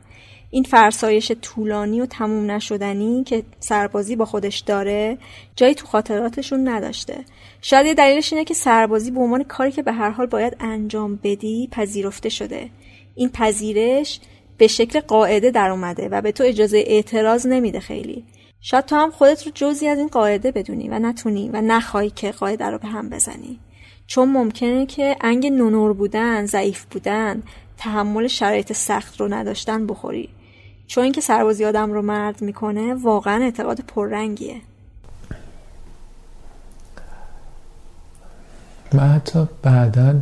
[0.50, 5.18] این فرسایش طولانی و تموم نشدنی که سربازی با خودش داره
[5.56, 7.24] جایی تو خاطراتشون نداشته.
[7.62, 11.18] شاید یه دلیلش اینه که سربازی به عنوان کاری که به هر حال باید انجام
[11.22, 12.70] بدی پذیرفته شده.
[13.14, 14.20] این پذیرش
[14.58, 18.24] به شکل قاعده در اومده و به تو اجازه اعتراض نمیده خیلی.
[18.60, 22.30] شاید تو هم خودت رو جزی از این قاعده بدونی و نتونی و نخواهی که
[22.30, 23.58] قاعده رو به هم بزنی.
[24.06, 27.42] چون ممکنه که انگ نونور بودن ضعیف بودن
[27.78, 30.28] تحمل شرایط سخت رو نداشتن بخوری.
[30.90, 34.56] چون اینکه سربازی آدم رو مرد می‌کنه واقعا اعتقاد پررنگیه.
[38.92, 40.14] من حتی بعدا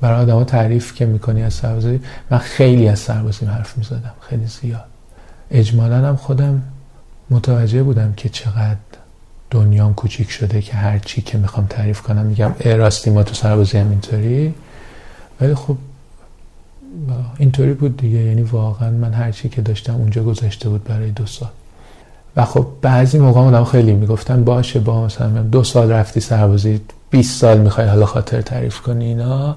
[0.00, 4.84] برای آدم تعریف که می‌کنی از سربازی من خیلی از سربازی حرف می‌زدم خیلی زیاد.
[5.50, 6.62] اجمالا هم خودم
[7.30, 8.76] متوجه بودم که چقدر
[9.50, 13.34] دنیام کوچیک شده که هر چی که می‌خوام تعریف کنم میگم ای راستی ما تو
[13.34, 14.54] سربازی هم اینطوری؟
[15.40, 15.76] ولی خب
[17.38, 18.18] اینطوری بود دیگه.
[18.18, 21.48] یعنی واقعا من هر چی که داشتم اونجا گذاشته بود برای دو سال.
[22.36, 26.80] و خب بعضی موقع آدم خیلی می‌گفتن باشه با مثلا دو سال رفتی سربازی
[27.10, 29.56] 20 سال می‌خوای حالا خاطر تعریف کنی اینا.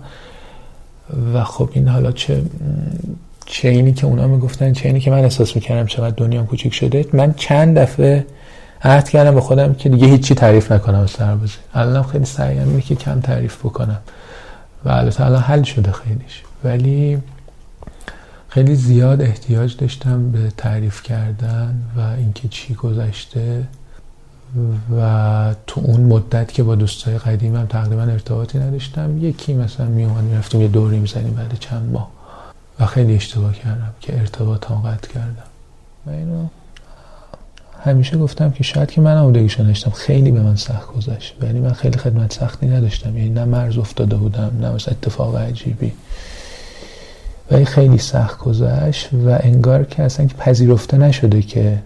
[1.34, 2.42] و خب این حالا چه
[3.46, 7.06] چه اینی که اونا می‌گفتن چه اینی که من احساس می‌کردم چقدر دنیام کوچیک شده
[7.14, 8.26] من چند دفعه
[8.82, 11.54] عهد کردم به خودم که دیگه هیچی تعریف نکنم از سربازی.
[11.74, 14.00] الانم خیلی سعیم اینه که کم تعریف بکنم.
[14.86, 16.44] و البته الان حل شده خیلیش.
[16.64, 17.18] ولی
[18.50, 23.68] خیلی زیاد احتیاج داشتم به تعریف کردن و اینکه چی گذشته
[24.98, 30.24] و تو اون مدت که با دوستای قدیمم تقریبا ارتباطی نداشتم یکی مثلا می اومد
[30.24, 32.12] می‌رفتیم یه دوری می‌زنیم بعد چند ماه
[32.80, 35.44] و خیلی اشتباه کردم که ارتباط قطع کردم.
[36.06, 36.48] و اینو
[37.84, 41.36] همیشه گفتم که شاید که من آمودگیشو داشتم خیلی به من سخت گذشت.
[41.44, 43.18] یعنی من خیلی خدمت سختی نداشتم.
[43.18, 45.94] یعنی نه مرز افتاده بودم نه مثلا اتفاق عجیبی.
[47.54, 51.80] ولی خیلی سخت گذشت و انگار که اصلا که پذیرفته نشده که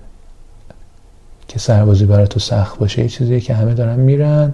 [1.47, 3.01] که سربازی برای تو سخت باشه.
[3.01, 4.53] یه چیزیه که همه دارن میرن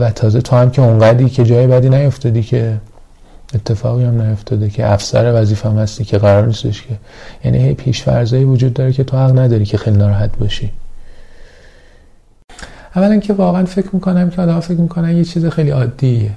[0.00, 2.76] و تازه تو هم که اونقدری که جای بدی نیفتادی که
[3.54, 6.94] اتفاقی هم نیفتاده که افسر وظیفه هم هستی که قرار نیستش که.
[7.44, 10.70] یعنی هی پیش فرضایی وجود داره که تو حق نداری که خیلی ناراحت باشی.
[12.96, 16.30] اولا که واقعا فکر می‌کنم که آدم فکر می‌کنن یه چیز خیلی عادیه.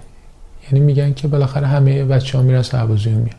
[0.71, 3.29] یعنی میگن که بالاخره همه بچه ها میرن سربازی میان.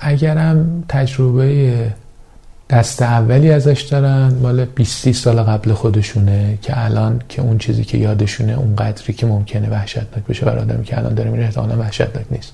[0.00, 1.92] اگرم تجربه
[2.70, 7.98] دست اولی ازش دارن مال 20 سال قبل خودشونه که الان که اون چیزی که
[7.98, 12.26] یادشونه اون قدری که ممکنه وحشتناک بشه برای آدمی که الان داره میره احتمالا وحشتناک
[12.30, 12.52] نیست.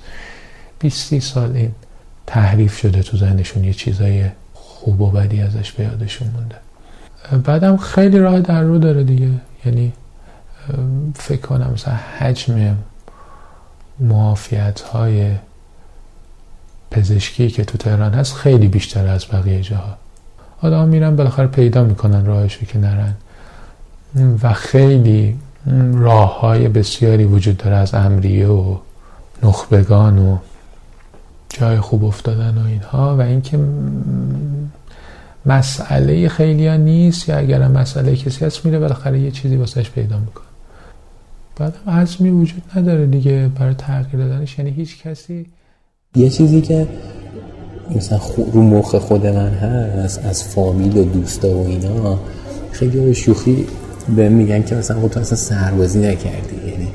[0.78, 1.70] 20 سال این
[2.26, 4.24] تحریف شده تو ذهنشون یه چیزای
[4.54, 6.56] خوب و بدی ازش به یادشون مونده.
[7.44, 9.28] بعدم خیلی راه در رو داره دیگه.
[9.66, 9.92] یعنی
[11.14, 12.76] فکر کنم مثلا حجم
[14.00, 15.34] معافیت های
[16.90, 19.96] پزشکی که تو تهران هست خیلی بیشتر از بقیه جاها.
[20.62, 23.14] آدم میرن بالاخره پیدا می‌کنن راهشو که نرن.
[24.42, 25.38] و خیلی
[25.92, 28.76] راه های بسیاری وجود داره از امریه و
[29.42, 30.38] نخبگان و
[31.48, 33.16] جای خوب افتادن و اینها.
[33.16, 33.58] و اینکه
[35.46, 40.18] مسئله خیلی ها نیست یا اگر مسئله کسی هست میره بالاخره یه چیزی واسهش پیدا
[40.18, 40.44] می‌کنه.
[41.56, 44.58] بعد عزمی وجود نداره دیگه برای تغییر دادنش.
[44.58, 45.46] یعنی هیچ کسی
[46.16, 46.86] یه چیزی که
[47.96, 48.20] مثلا
[48.52, 52.18] رو مخ خود من هست از فامیل و دوستا و اینا
[52.72, 53.66] خیلی به شوخی
[54.16, 56.70] به میگن که مثلا خب تو اصلا سربازی نکردی.
[56.70, 56.88] یعنی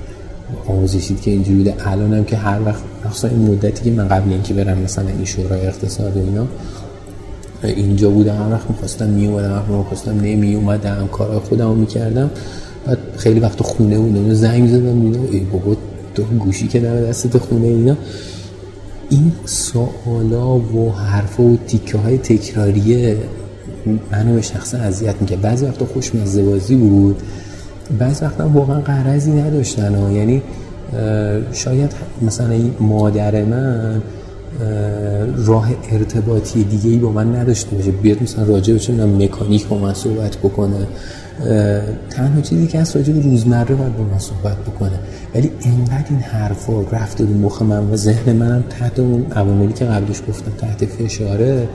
[0.67, 1.87] آموزشید که اینجوری بوده.
[1.87, 5.67] الانم که هر وقت مثلا این مدتی که من قبل اینکه برم مثلا این شورای
[5.67, 6.47] اقتصاد و اینا
[7.63, 12.31] اینجا بودم هر وقت می‌خواستم میومدم هر می‌خواستم نمی اومدم کارهای خودم می‌کردم.
[12.85, 15.75] بعد خیلی وقت خونه بودم زنگ زدم اینا ای بابا
[16.15, 17.97] تو گوشی که دم دستت خونه اینا.
[19.09, 23.17] این سوالا و حرفا و تیکه های تکراریه.
[24.11, 25.41] منو به شخص اذیت می‌کرد.
[25.41, 27.21] بعضی وقتا خوش بازی بود.
[27.99, 29.95] بعض وقتا واقعا قرضی نداشتن.
[29.95, 30.11] ها.
[30.11, 30.41] یعنی
[31.53, 34.01] شاید مثلا این مادر من
[35.35, 37.91] راه ارتباطی دیگه ای با من نداشته باشه.
[37.91, 40.87] بیاد مثلا راجع به چه مکانیک با من صحبت بکنه.
[42.09, 44.99] تنها چیزی که از راجع روزمره باید با من صحبت بکنه.
[45.35, 49.85] ولی انقدر این حرفا رفته به مخ من و ذهن منم تحت اون عواملی که
[49.85, 51.67] قبلش گفتم تحت فشاره.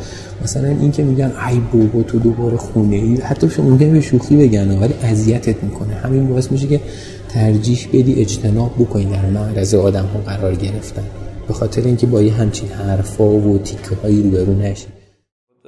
[0.43, 4.37] مثلا این که میگن ای بابا تو دوباره خونه ای حتی شما ممکنه به شوخی
[4.37, 5.95] بگن ولی اذیتت می‌کنه.
[5.95, 6.81] همین باعث میشه که
[7.29, 11.03] ترجیح بدی اجتناب بکنی در معرض آدم ها قرار گرفتن.
[11.49, 14.87] به خاطر اینکه با یه همچین حرفا و تیکه هایی روبرو نشی.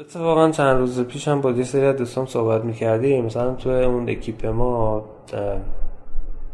[0.00, 3.24] اتفاقا چند روز پیش هم با یه سری از دوستان صحبت می‌کردیم.
[3.24, 5.04] مثلا تو اون اکیپ ما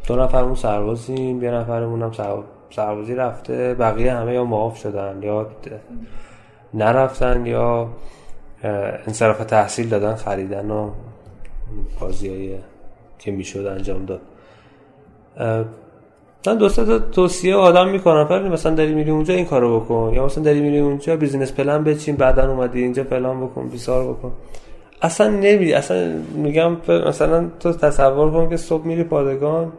[0.07, 2.13] دو نفرمون سربازیم یه نفرمون هم
[2.71, 3.75] سربازی رفته.
[3.75, 5.47] بقیه همه یا معاف شدن یا
[6.75, 7.89] نرفتن یا
[9.07, 10.91] انصراف تحصیل دادن خریدن و
[12.01, 12.55] بازی
[13.19, 14.21] که می‌شد انجام داد.
[16.47, 20.13] من دو تا توصیه آدم می‌کنم فرض مثلا داری میری اونجا این کارو بکن.
[20.15, 24.33] یا مثلا داری میری اونجا بیزینس پلن بچین بعدا اومدی اینجا پلان بکن بیسار بکن.
[25.03, 25.73] اصلا نمیری.
[25.73, 29.73] اصلا میگم مثلا تو تصور کن که صبح میری پادگان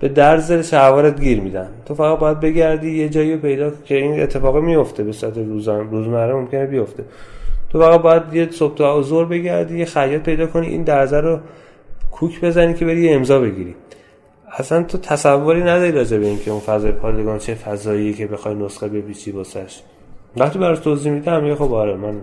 [0.00, 1.68] به درز شهوارت گیر میدن.
[1.86, 6.34] تو فقط باید بگردی یه جایی پیدا که این اتفاق میفته به صورت روزان روزمره
[6.34, 7.04] ممکنه بیفته.
[7.72, 11.38] تو فقط باید یه صبح تا ظهر بگردی یه خیاط پیدا کنی این درزه رو
[12.10, 13.74] کوک بزنی که بری امضا بگیری.
[14.52, 18.88] اصلا تو تصوری نداری راجع به اینکه اون فضای پادگان چه فضاییه که بخوای نسخه
[18.88, 19.82] بپیچی واسش.
[20.36, 22.20] وقتی براش توضیح میدم میگه خب آره من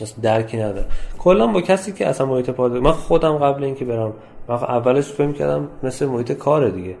[0.00, 0.86] اصلا درکی نداره
[1.18, 4.12] کلا با کسی که اصلا محیط پادگان من خودم قبل اینکه برم
[4.48, 6.96] من اولش فکر کردم مثل محیط کار دیگه.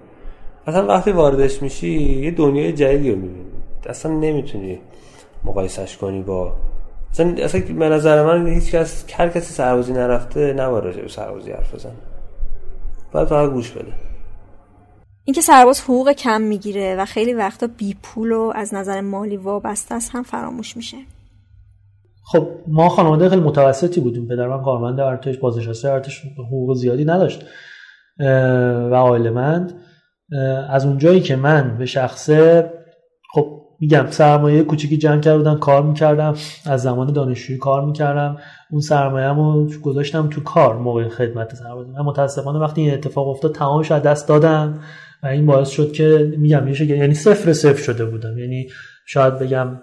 [0.66, 3.44] اصلا وقتی واردش میشی یه دنیای جدیدی رو می‌بینی.
[3.86, 4.78] اصلا نمی‌تونی
[5.44, 6.52] مقایسش کنی با
[7.10, 11.52] اصلا اصلا به نظر من هیچ کس هر کسی سربازی نرفته نباید راجع به سربازی
[11.52, 11.92] حرف بزنه.
[13.12, 13.92] باید فقط گوش بده.
[15.24, 19.94] اینکه سرباز حقوق کم می‌گیره و خیلی وقتا بی پول و از نظر مالی وابسته
[19.94, 20.96] است هم فراموش میشه.
[22.24, 24.28] خب ما خانواده خیلی متوسطی بودیم.
[24.28, 27.44] پدر من کارمند ارتش بازنشسته ارتش حقوق زیادی نداشت.
[28.90, 29.72] و عائلمند
[30.70, 32.70] از اونجایی که من به شخصه
[33.34, 36.34] خب میگم سرمایه کوچیکی جمع کرده بودم کار می‌کردم
[36.66, 38.36] از زمان دانشجویی کار می‌کردم.
[38.70, 43.54] اون سرمایه رو گذاشتم تو کار موقع خدمت سربازی من متاسفانه وقتی این اتفاق افتاد
[43.54, 44.80] تمامش از دست دادم.
[45.26, 48.38] این باعث شد که میگم یعنی صفر صفر شده بودم.
[48.38, 48.68] یعنی
[49.06, 49.80] شاید بگم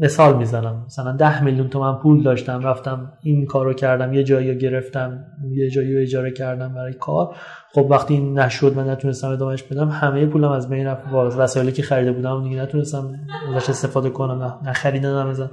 [0.00, 0.82] مثال می‌زنم.
[0.86, 5.70] مثلا ده میلیون تومن پول داشتم رفتم این کارو کردم یه جایی رو گرفتم یه
[5.70, 7.36] جایی رو اجاره کردم برای کار.
[7.74, 11.02] خب وقتی این نشد من نتونستم ادامهش بدم همه پولم از بین رفت.
[11.12, 13.14] وسایلی که خریده بودم دیگه نتونستم
[13.56, 14.58] ازش استفاده کنم.
[14.64, 15.50] نه خریدم نمیزن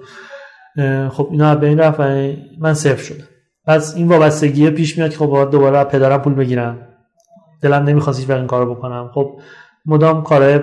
[1.10, 2.00] خب اینا از بین رفت
[2.60, 3.26] من صفر شدم.
[3.68, 6.85] پس این وابستگی پیش میاد که خب باید دوباره پدرم پول بگیرم.
[7.68, 9.12] دلم نمی‌خواست هیچ این کارو بکنم.
[9.14, 9.40] خب
[9.86, 10.60] مدام کارهای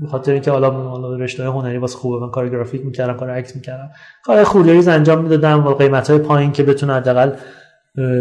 [0.00, 3.90] به خاطر اینکه حالا رشته هنری واسه خوبه من کار گرافیک می‌کردم کار عکس می‌کردم.
[4.24, 7.32] کار خوریز انجام می‌دادم با قیمت های پایین که بتونه حداقل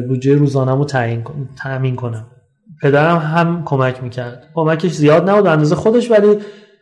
[0.08, 1.24] بودجه روزانه‌مو تعیین
[1.64, 2.26] تامین کنم.
[2.82, 4.50] پدرم هم کمک می‌کرد.
[4.56, 6.38] کمکش زیاد نبود اندازه خودش ولی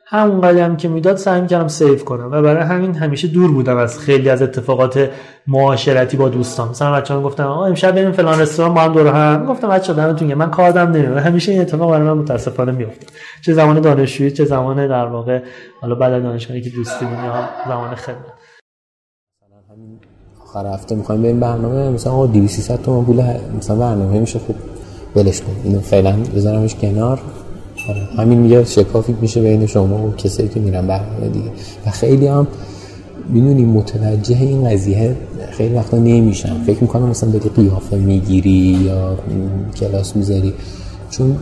[0.08, 2.26] همون قدم که می‌داد سعی می‌کردم سیو کنم.
[2.32, 5.10] و برای همین همیشه دور بودم از خیلی از اتفاقات
[5.48, 6.70] معاشرتی با دوستان.
[6.70, 9.46] مثلا بچه‌ها گفتم آقا امشب بریم فلان رستوران با هم دور هم.
[9.46, 13.08] گفتم بچا دمتون من کاردم نمیاد همیشه این اتفاق برای من متاسفانه میفته
[13.46, 15.42] چه زمان دانشجویی چه زمان در واقع
[15.82, 18.18] حالا بعد دانشگاهی که دوستی یا زمان خدمت.
[20.44, 23.24] آخر هفته می‌خوایم بریم برنامه مثلا آقا 200 300 تومن پول
[23.58, 24.56] مثلا برنامه میشه خوب
[25.16, 25.56] ولش کن.
[25.64, 27.20] اینو فعلا بذارمش کنار.
[27.90, 28.02] آره.
[28.18, 31.50] همین میگه شکافی میشه بین شما و کسایی که میرن برنامه دیگه.
[31.86, 32.48] و خیلی هم
[33.30, 35.16] می‌دونی متوجه این قضیه
[35.52, 39.18] خیلی وقتا نمیشن فکر می‌کنم مثلا بدی قیافه می‌گیری یا
[39.76, 40.54] کلاس می‌ذاری.
[41.10, 41.36] چون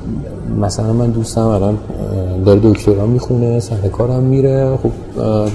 [0.62, 1.78] مثلا من دوستم الان
[2.46, 4.78] داره دکترا می‌خونه سر کارم میره.
[4.84, 4.92] خب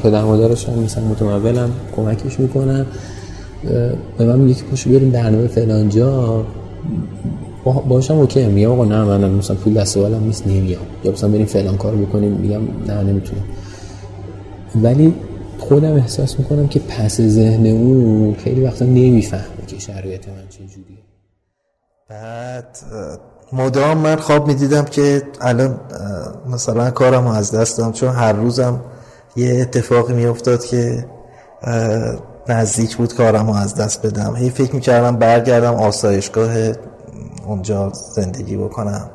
[0.02, 2.86] پدر مادرش هم مثلا متمولم کمکش می‌کنن.
[4.18, 6.44] به من میگه که پاشو بریم برنامه فلانجا.
[7.64, 10.82] باشم اوکی میگم آقا نه من مثلا پول دست بالم نیست نمیام.
[11.04, 12.32] یا مثلا بریم فلان کار بکنیم.
[12.32, 13.44] میگم نه نمی‌تونم.
[14.82, 15.14] ولی
[15.58, 20.98] خودم احساس می‌کنم که پس ذهن اون خیلی وقتا نمی‌فهمه که شرایط من چجوریه.
[22.10, 22.78] بعد
[23.52, 25.80] مدام من خواب می‌دیدم که الان
[26.50, 27.92] مثلا کارم از دست دادم.
[27.92, 28.80] چون هر روزم
[29.36, 31.06] یه اتفاقی میافتاد که
[32.48, 34.36] نزدیک بود کارم از دست بدم.
[34.36, 36.72] هی فکر می‌کردم برگردم آسایشگاه
[37.48, 39.10] اونجا زندگی بکنم.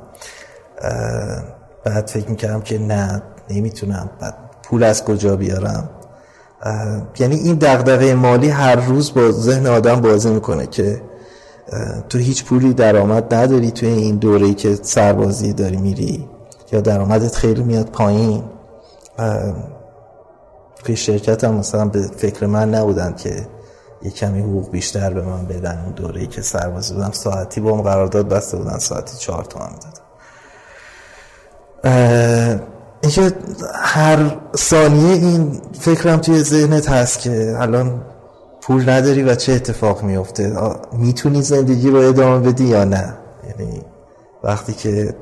[1.83, 4.09] بعد فکر می‌کردم که نه نمی‌تونم.
[4.19, 5.89] بعد پول از کجا بیارم؟
[7.19, 11.01] یعنی این دغدغه مالی هر روز با ذهن آدم بازی می‌کنه که
[12.09, 16.29] تو هیچ پولی درآمد نداری توی این دوره که سربازی داری میری
[16.71, 18.43] یا درآمدت خیلی میاد پایین.
[20.83, 23.47] توی شرکت هم مثلا به فکر من نبودن که
[24.03, 27.11] یه کمی حقوق بیشتر به من بدن اون دوره ای که سربازی بودم.
[27.11, 30.03] ساعتی با هم قرارداد بسته بودن ساعتی چهار تومن دادم
[33.01, 33.31] اینکه
[33.73, 38.01] هر ثانیه این فکرم توی ذهنت هست که الان
[38.61, 40.57] پول نداری و چه اتفاق میفته
[40.93, 43.13] می‌تونی زندگی رو ادامه بدی یا نه؟
[43.43, 43.81] یعنی
[44.43, 45.15] وقتی که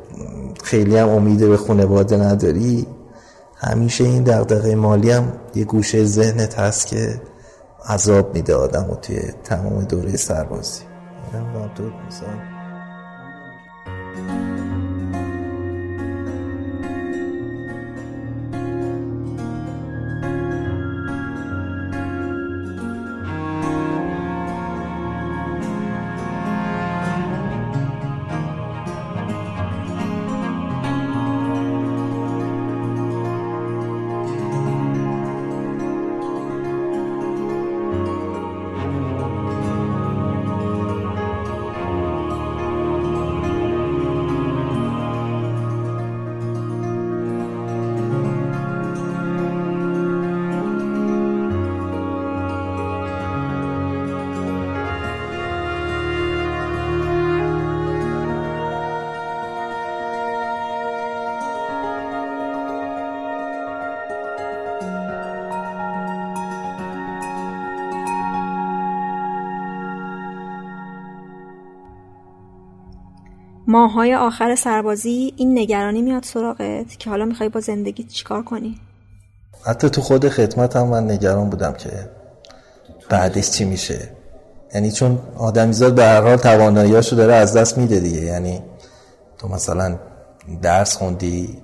[0.63, 2.87] خیلی هم امیده به خانواده نداری
[3.55, 7.21] همیشه این دغدغه مالی هم یه گوشه ذهنت هست که
[7.85, 10.83] عذاب میده آدم و توی تمام دوره سربازی.
[11.33, 12.61] اینم تو مثلا
[73.91, 78.79] ماهای آخر سربازی این نگرانی میاد سراغت که حالا می‌خوای با زندگی چیکار کنی؟
[79.65, 81.89] حتی تو خود خدمت هم من نگران بودم که
[83.09, 84.09] بعدش چی میشه.
[84.73, 88.21] یعنی چون آدمیزاد به هر حال تواناییاشو داره از دست میده دیگه.
[88.21, 88.61] یعنی
[89.37, 89.99] تو مثلا
[90.61, 91.57] درس خوندی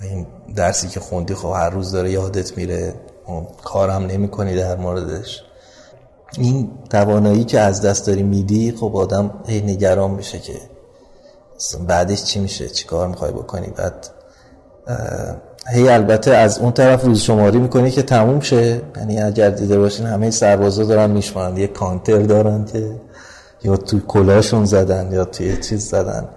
[0.00, 2.94] این درسی که خوندی خب هر روز داره یادت میره.
[3.64, 5.42] کارم نمی کنی در موردش.
[6.38, 10.54] این توانایی که از دست داری میدی خب آدم نگران میشه که
[11.86, 14.08] بعدش چی میشه؟ چی کار می‌خوای بکنی؟ بعد
[15.72, 18.82] هی البته از اون طرف روز شماری می‌کنی که تموم شه.
[18.96, 21.56] یعنی اگر دیده باشین همه سربازا دارن میشمارن.
[21.56, 23.00] یه کانتر دارن که
[23.62, 26.28] یا تو کلاشون زدن یا توی چیز زدن.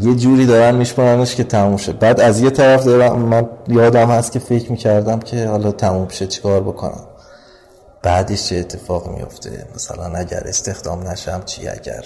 [0.00, 1.92] یه جوری دارن میشمارنش که تموم شه.
[1.92, 6.26] بعد از یه طرف دارم من یادم هست که فکر می‌کردم که حالا تموم شه
[6.26, 7.04] چیکار بکنم.
[8.02, 12.04] بعدش چه اتفاق میفته مثلا اگر استخدام نشم چی؟ اگر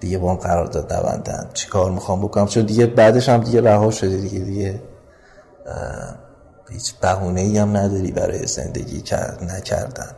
[0.00, 3.60] دیگه با هم قرار داد نبندن چی کار می‌خوام بکنم؟ چون دیگه بعدش هم دیگه
[3.60, 4.82] رها شده دیگه دیگه
[6.70, 10.12] هیچ بهونه ای هم نداری برای زندگی کرد نکردن.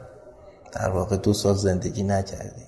[0.73, 2.63] در واقع دو سال زندگی نکردی.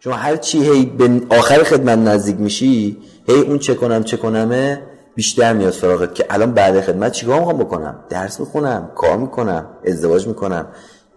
[0.00, 4.82] چون هر چی هی به آخر خدمت نزدیک میشی هی اون چه کنم چه کنمه
[5.14, 10.26] بیشتر میاد سراغت که الان بعد خدمت چیکار می‌خوام بکنم؟ درس می‌خونم کار می‌کنم ازدواج
[10.26, 10.66] می‌کنم.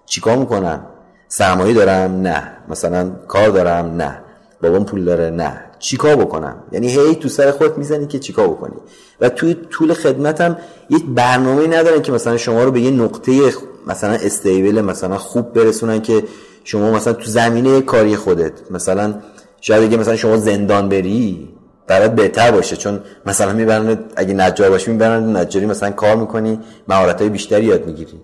[0.05, 0.85] چیکار می‌کنم؟
[1.33, 2.51] سرمایه دارم؟ نه.
[2.69, 4.21] مثلا کار دارم؟ نه.
[4.61, 5.61] بابام پول داره؟ نه.
[5.79, 8.75] چیکار بکنم؟ یعنی هی تو سر خودت می‌زنی که چیکار بکنی.
[9.21, 10.57] و توی طول خدمتم
[10.89, 13.51] یک برنامه ندارن که مثلا شما رو به یه نقطه
[13.87, 16.23] مثلا استیبل مثلا خوب برسونن که
[16.63, 18.53] شما مثلا تو زمینه کاری خودت.
[18.71, 19.13] مثلا
[19.61, 21.49] شاید اگه مثلا شما زندان بری
[21.87, 22.75] برات بهتر باشه.
[22.75, 27.85] چون مثلا می‌برن اگه نجار باشی می‌برن نجاری مثلا کار می‌کنی مهارت های بیشتری یاد
[27.85, 28.21] می‌گیری.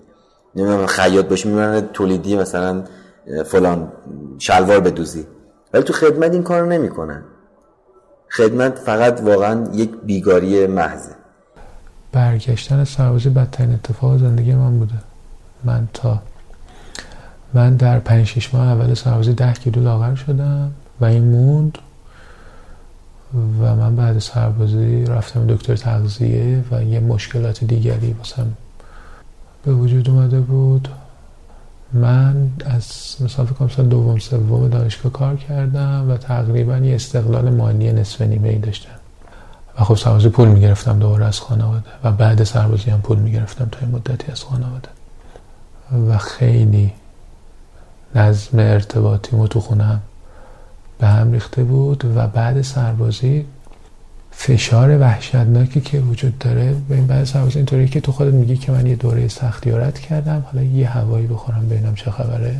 [0.57, 2.83] نمی‌دونم خیاط باشی می‌برن تولیدی مثلا
[3.45, 3.91] فلان
[4.37, 5.25] شلوار بدوزی.
[5.73, 7.23] ولی تو خدمت این کارو نمی‌کنن.
[8.37, 11.11] خدمت فقط واقعا یک بیگاری محضه.
[12.11, 14.93] برگشتن سربازی بدترین اتفاق زندگی من بوده.
[15.63, 16.21] من تا
[17.53, 20.71] من در پنج شش ماه اول سربازی ده کیلو لاغر شدم
[21.01, 21.77] و این موند
[23.33, 28.47] و من بعد سربازی رفتم دکتر تغذیه و یه مشکلات دیگری واسم
[29.67, 30.87] به وجود اومده بود.
[31.93, 37.91] من از مثلا فکر سال دوم سوم دانشگاه کار کردم و تقریبا یه استقلال مالی
[37.91, 38.95] نصف نیمه ای داشتم.
[39.79, 43.87] و خب سربازی پول می‌گرفتم دوباره از خانواده و بعد سربازی هم پول می‌گرفتم تا
[43.87, 44.89] مدتی از خانواده.
[46.09, 46.93] و خیلی
[48.15, 50.01] نظم ارتباطی تو خونم
[50.99, 53.45] به هم ریخته بود و بعد سربازی
[54.39, 56.75] فشار وحشتناکی که وجود داره.
[56.89, 60.45] به این بعد سرباز اینطوری که تو خودت میگی که من یه دوره سختیارت کردم.
[60.51, 62.55] حالا یه هوایی بخورم ببینم چه خبره.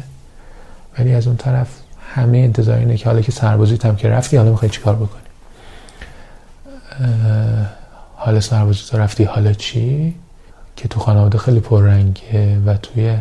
[1.00, 1.68] ولی از اون طرف
[2.16, 5.22] همه انتظار اینه که حالا که سربازی هم که رفتی حالا می‌خوای چیکار بکنی؟
[8.16, 10.16] حالا سربازی تو رفتی حالا چی؟
[10.76, 13.18] که تو خانواده خیلی پررنگه و توی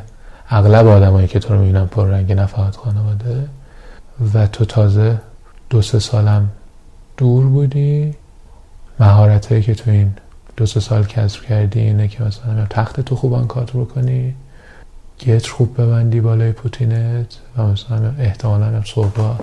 [0.49, 3.49] اغلب آدمایی که تو رو می‌بینن پر رنگ نه فقط خانواده.
[4.35, 5.21] و تو تازه
[5.71, 6.49] دو سه سالم
[7.17, 8.15] دور بودی.
[9.01, 10.15] مهارت هایی که تو این
[10.57, 14.35] دو سه سال کسب کردی اینه که مثلا تخت تو خوب آنکات کنی
[15.21, 19.37] گتر خوب ببندی بالای پوتینت و مثلا احتمالا صبح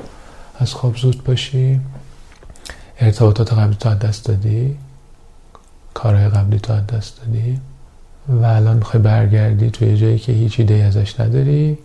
[0.59, 1.79] از خواب زود باشی.
[2.99, 4.77] ارتباطات قبلی تو دست دادی.
[5.93, 7.59] کارهای قبلی تو دست دادی.
[8.29, 11.77] و الان می‌خوای برگردی توی جایی که هیچ ایده ازش نداری.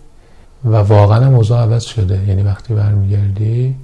[0.64, 2.24] و واقعا هم اوضاع عوض شده.
[2.28, 3.76] یعنی وقتی برمیگردی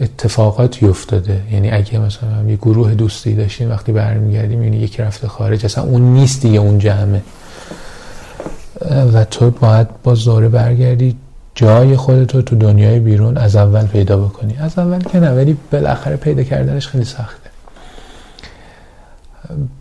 [0.00, 5.64] اتفاقاتی افتاده یعنی اگه مثلا یه گروه دوستی داشتیم وقتی برمیگردیم یعنی یکی رفته خارج
[5.64, 7.22] اصلا اون نیست دیگه اون جمعه.
[9.14, 11.16] و تو باید با زوره برگردی
[11.54, 14.56] جای خودت رو تو دنیای بیرون از اول پیدا بکنی.
[14.56, 17.50] از اول که نه ولی بالاخره پیدا کردنش خیلی سخته.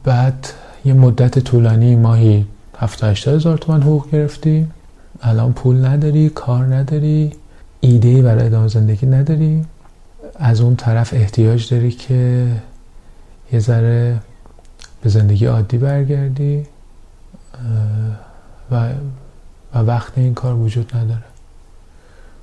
[0.03, 0.47] بعد
[0.85, 2.45] یه مدت طولانی ماهی
[2.77, 4.67] 7 هزار تومن حقوق گرفتی.
[5.21, 7.31] الان پول نداری کار نداری
[7.79, 9.65] ایده برای ادامه زندگی نداری.
[10.35, 12.47] از اون طرف احتیاج داری که
[13.51, 14.19] یه ذره
[15.01, 16.65] به زندگی عادی برگردی
[18.71, 18.89] و,
[19.73, 21.23] و وقت این کار وجود نداره.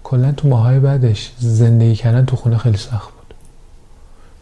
[0.05, 3.35] کلا تو ماهای بعدش زندگی کردن تو خونه خیلی سخت بود.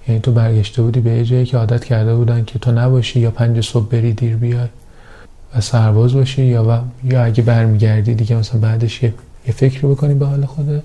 [0.08, 3.30] یعنی تو برگشته بودی به یه جایی که عادت کرده بودن که تو نباشی یا
[3.30, 4.68] پنج صبح بری دیر بیای
[5.56, 6.80] و سرباز باشی یا, و...
[7.04, 9.14] یا اگه برمیگردی دیگه مثلا بعدش یه,
[9.46, 10.82] یه فکری بکنی به حال خوده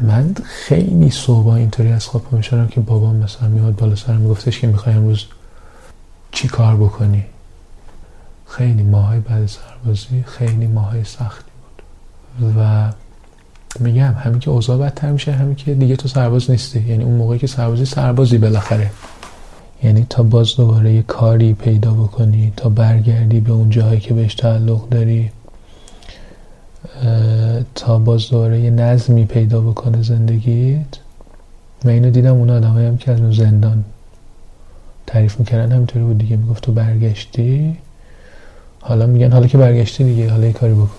[0.00, 4.66] من خیلی صبح اینطوری از خواب می‌شدم که بابام مثلا میاد بالا سرم میگفتش که
[4.66, 5.26] می‌خوای امروز
[6.32, 7.24] چی کار بکنی؟
[8.46, 12.54] خیلی ماهای بعد سربازی خیلی ماهای سختی بود.
[12.58, 12.92] و
[13.80, 16.80] میگم همین که اوضاع بدتر میشه همین که دیگه تو سرباز نیستی.
[16.88, 18.90] یعنی اون موقعی که سربازی سربازی بالاخره.
[19.82, 24.34] یعنی تا باز دوباره یه کاری پیدا بکنی تا برگردی به اون جایی که بهش
[24.34, 25.30] تعلق داری.
[27.74, 30.86] تا باز دوباره یه نظمی پیدا بکنه زندگیت.
[31.84, 33.84] من اینو دیدم اون آدم هم که از اون زندان
[35.06, 37.76] تعریف می‌کردن همینطوری بود دیگه می‌گفت تو برگشتی؟
[38.80, 40.90] حالا میگن حالا که برگشتی دیگه حالا یه کاری بکن.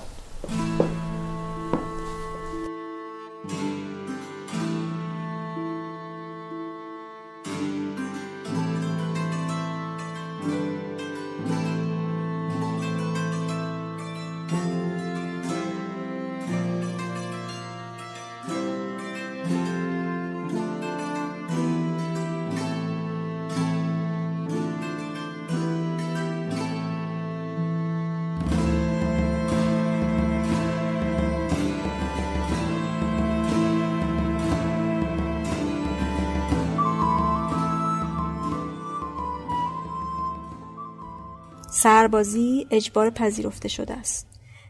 [41.81, 44.27] سربازی اجبار پذیرفته شده است.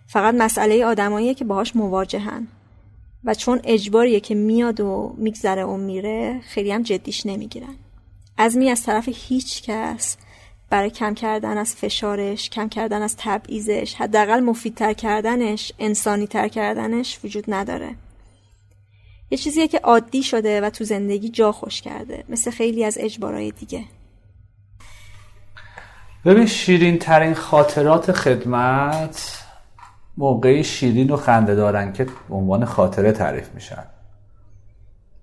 [0.07, 2.47] فقط مسئله آدماییه که باهاش مواجهن.
[3.23, 7.75] و چون اجباریه که میاد و میگذره و میره خیلی هم جدیش نمی‌گیرن.
[8.55, 10.17] می از طرف هیچ کس
[10.69, 17.19] برای کم کردن از فشارش کم کردن از تبعیزش حداقل مفیدتر کردنش انسانی تر کردنش
[17.23, 17.95] وجود نداره.
[19.31, 23.51] یه چیزیه که عادی شده و تو زندگی جا خوش کرده مثل خیلی از اجبارهای
[23.51, 23.83] دیگه.
[26.25, 29.43] ببین شیرین ترین خاطرات خدمت
[30.17, 33.83] موقعی شیرین و خنده دارن که عنوان خاطره تعریف میشن.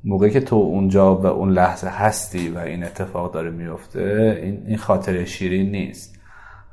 [0.04, 4.76] موقعی که تو اونجا به اون لحظه هستی و این اتفاق داره میفته این, این
[4.76, 6.18] خاطره شیرین نیست.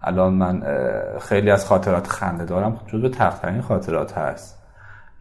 [0.03, 0.63] الان من
[1.21, 4.61] خیلی از خاطرات خنده دارم جزو تخترین خاطرات هست.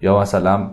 [0.00, 0.70] یا مثلا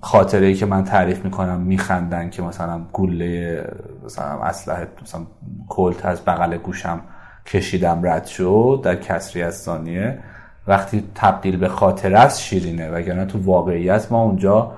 [0.00, 3.64] خاطره ای که من تعریف می‌کنم میخندن که مثلا گله
[4.04, 5.20] مثلا اسلحه مثلا
[5.68, 7.00] کلت از بغل گوشم
[7.48, 10.18] کشیدم رد شد در کسری از ثانیه.
[10.66, 14.72] وقتی تبدیل به خاطر است شیرینه وگرنه تو واقعیت ما اونجا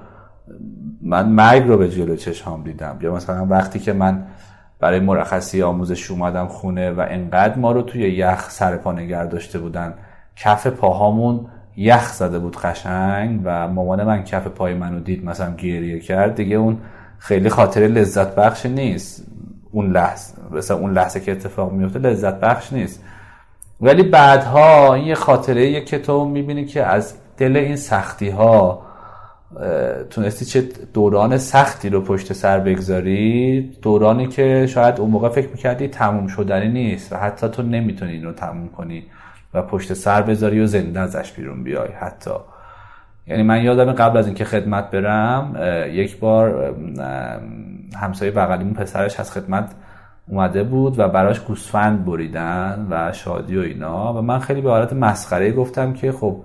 [1.02, 2.98] من مرگ رو به جلو چشم دیدم.
[3.00, 4.26] یا مثلا وقتی که من
[4.80, 9.58] برای مرخصی آموزش اومدم خونه و انقدر ما رو توی یخ سر پا نگر داشته
[9.58, 9.94] بودن.
[10.36, 16.00] کف پاهامون یخ زده بود قشنگ و مامان من کف پای منو دید مثلا گریه
[16.00, 16.34] کرد.
[16.34, 16.78] دیگه اون
[17.18, 19.26] خیلی خاطر لذت بخش نیست.
[19.72, 23.04] اون لحظه مثلا اون لحظه که اتفاق میفته لذت بخش نیست.
[23.80, 28.82] ولی بعدها این یه خاطره که تو می‌بینی که از دل این سختی ها
[30.10, 35.88] تونستی چه دوران سختی رو پشت سر بگذاری دورانی که شاید اون موقع فکر می‌کردی
[35.88, 39.04] تموم شدنی نیست و حتی تو نمی‌تونی این رو تموم کنی
[39.54, 42.30] و پشت سر بذاری و زنده ازش بیرون بیای حتی.
[43.30, 45.56] یعنی من یادم قبل از اینکه خدمت برم
[45.92, 46.74] یک بار
[48.00, 49.70] همسایه بغلیمون پسرش از خدمت
[50.28, 54.92] اومده بود و براش گوسفند بریدن و شادی و اینا و من خیلی به حالت
[54.92, 56.36] مسخره گفتم که خب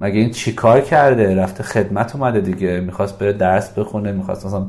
[0.00, 4.66] مگه این چیکار کرده؟ رفته خدمت اومده دیگه می‌خواست بره درس بخونه می‌خواست مثلا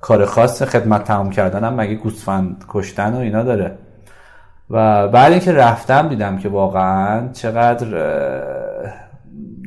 [0.00, 3.78] کار خاص خدمت تمام کردن مگه گوسفند کشتن و اینا داره؟
[4.70, 7.86] و بعد اینکه رفتم دیدم که واقعا چقدر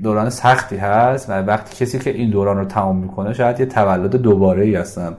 [0.06, 4.16] دوران سختی هست و وقتی کسی که این دوران رو تمام می‌کنه شاید یه تولد
[4.16, 5.14] دوباره ای هستم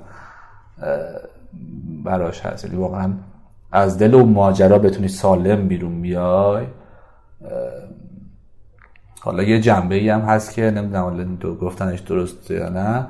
[2.04, 2.64] براش هست.
[2.64, 3.12] یعنی واقعا
[3.72, 6.66] از دل و ماجرا بتونی سالم بیرون بیای.
[9.20, 13.06] حالا یه جنبه ای هم هست که نمی‌دونم دو گفتنش درست یا نه.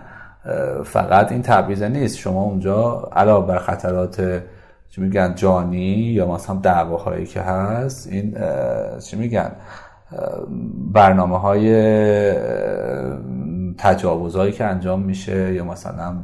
[0.84, 2.18] فقط این تبعیضه نیست.
[2.18, 4.42] شما اونجا علاوه بر خطرات
[4.90, 8.36] چی میگن جانی یا مثلا دعواهایی که هست این
[8.98, 9.52] چی میگن؟
[10.92, 11.72] برنامه های
[13.78, 16.16] تجاوزهایی که انجام میشه یا مثلا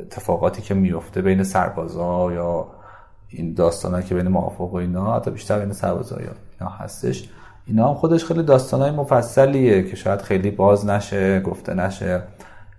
[0.00, 2.66] اتفاقاتی که میفته بین سربازا یا
[3.28, 6.30] این داستان که بین موافق و اینا حتی بیشتر بین سربازا یا
[6.60, 7.28] اینا هستش.
[7.66, 12.22] اینا هم خودش خیلی داستان های مفصلیه که شاید خیلی باز نشه گفته نشه.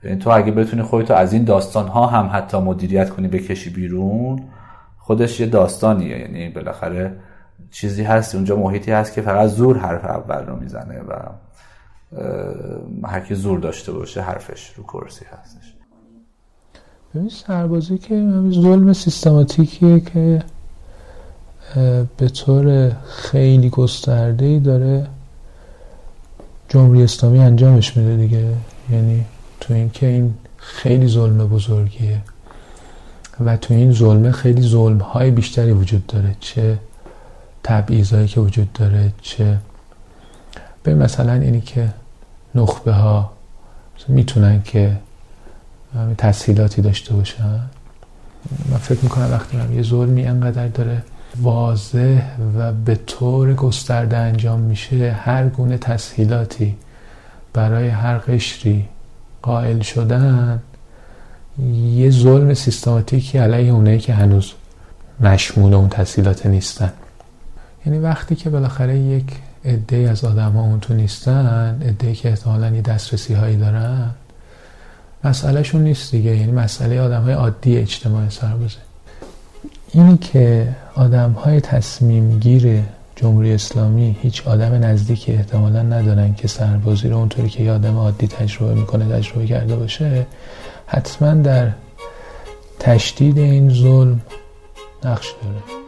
[0.04, 4.44] یعنی تو اگه بتونی خودتو از این داستان ها هم حتی مدیریت کنی بکشی بیرون
[4.98, 6.20] خودش یه داستانیه.
[6.20, 7.16] یعنی بالاخره
[7.72, 11.14] چیزی هست اونجا محیطی هست که فقط زور حرف اول رو می‌زنه و
[13.08, 15.74] هر کی زور داشته باشه حرفش رو کرسی هستش.
[17.16, 20.44] ببین سربازی که ظلم سیستماتیکیه که
[22.18, 25.08] به طور خیلی گسترده ای داره
[26.70, 28.54] جمهوری اسلامی انجامش میده دیگه.
[28.90, 29.26] یعنی
[29.60, 32.22] تو این که این خیلی ظلم بزرگیه
[33.46, 36.78] و تو این ظلمه خیلی ظلم های بیشتری وجود داره چه
[37.64, 39.58] تبعیض که وجود داره چه
[40.84, 41.90] به مثلا اینی که
[42.56, 43.32] نخبه ها
[44.08, 44.98] می‌تونن که
[46.18, 47.60] تسهیلاتی داشته باشن.
[48.72, 51.04] من فکر می‌کنم وقتی من یه ظلمی انقدر داره
[51.42, 52.22] واضح
[52.58, 56.76] و به طور گسترده انجام میشه هر گونه تسهیلاتی
[57.54, 58.86] برای هر قشری
[59.42, 60.60] قائل شدن
[61.94, 64.54] یه ظلم سیستماتیکی علیه اونایی که هنوز
[65.20, 66.94] مشمول اون تسهیلات نیستن.
[67.86, 69.26] یعنی وقتی که بالاخره یک
[69.66, 74.12] عده از آدم ها اون تو نیستن عده که احتمالا یه دسترسی هایی دارن
[75.24, 76.38] مسئلهشون نیست دیگه.
[76.38, 78.78] یعنی مسئله آدم های عادی اجتماع سربازه
[79.92, 82.84] اینی که آدم های تصمیم گیر
[83.16, 88.28] جمهوری اسلامی هیچ آدم نزدیکی احتمالا ندارن که سربازی رو اونطوری که یه آدم عادی
[88.28, 90.26] تجربه می‌کنه تجربه کرده باشه
[90.88, 91.72] حتما در
[92.80, 94.22] تشدید این ظلم
[95.04, 95.81] نقش داره.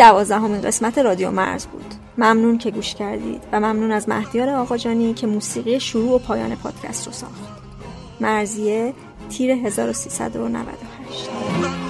[0.00, 1.94] دوازدهمین قسمت رادیو مرز بود.
[2.18, 7.06] ممنون که گوش کردید و ممنون از مهدیار آقاجانی که موسیقی شروع و پایان پادکست
[7.06, 7.40] رو ساخت.
[8.20, 8.94] مرزیه
[9.28, 11.89] تیر 1398「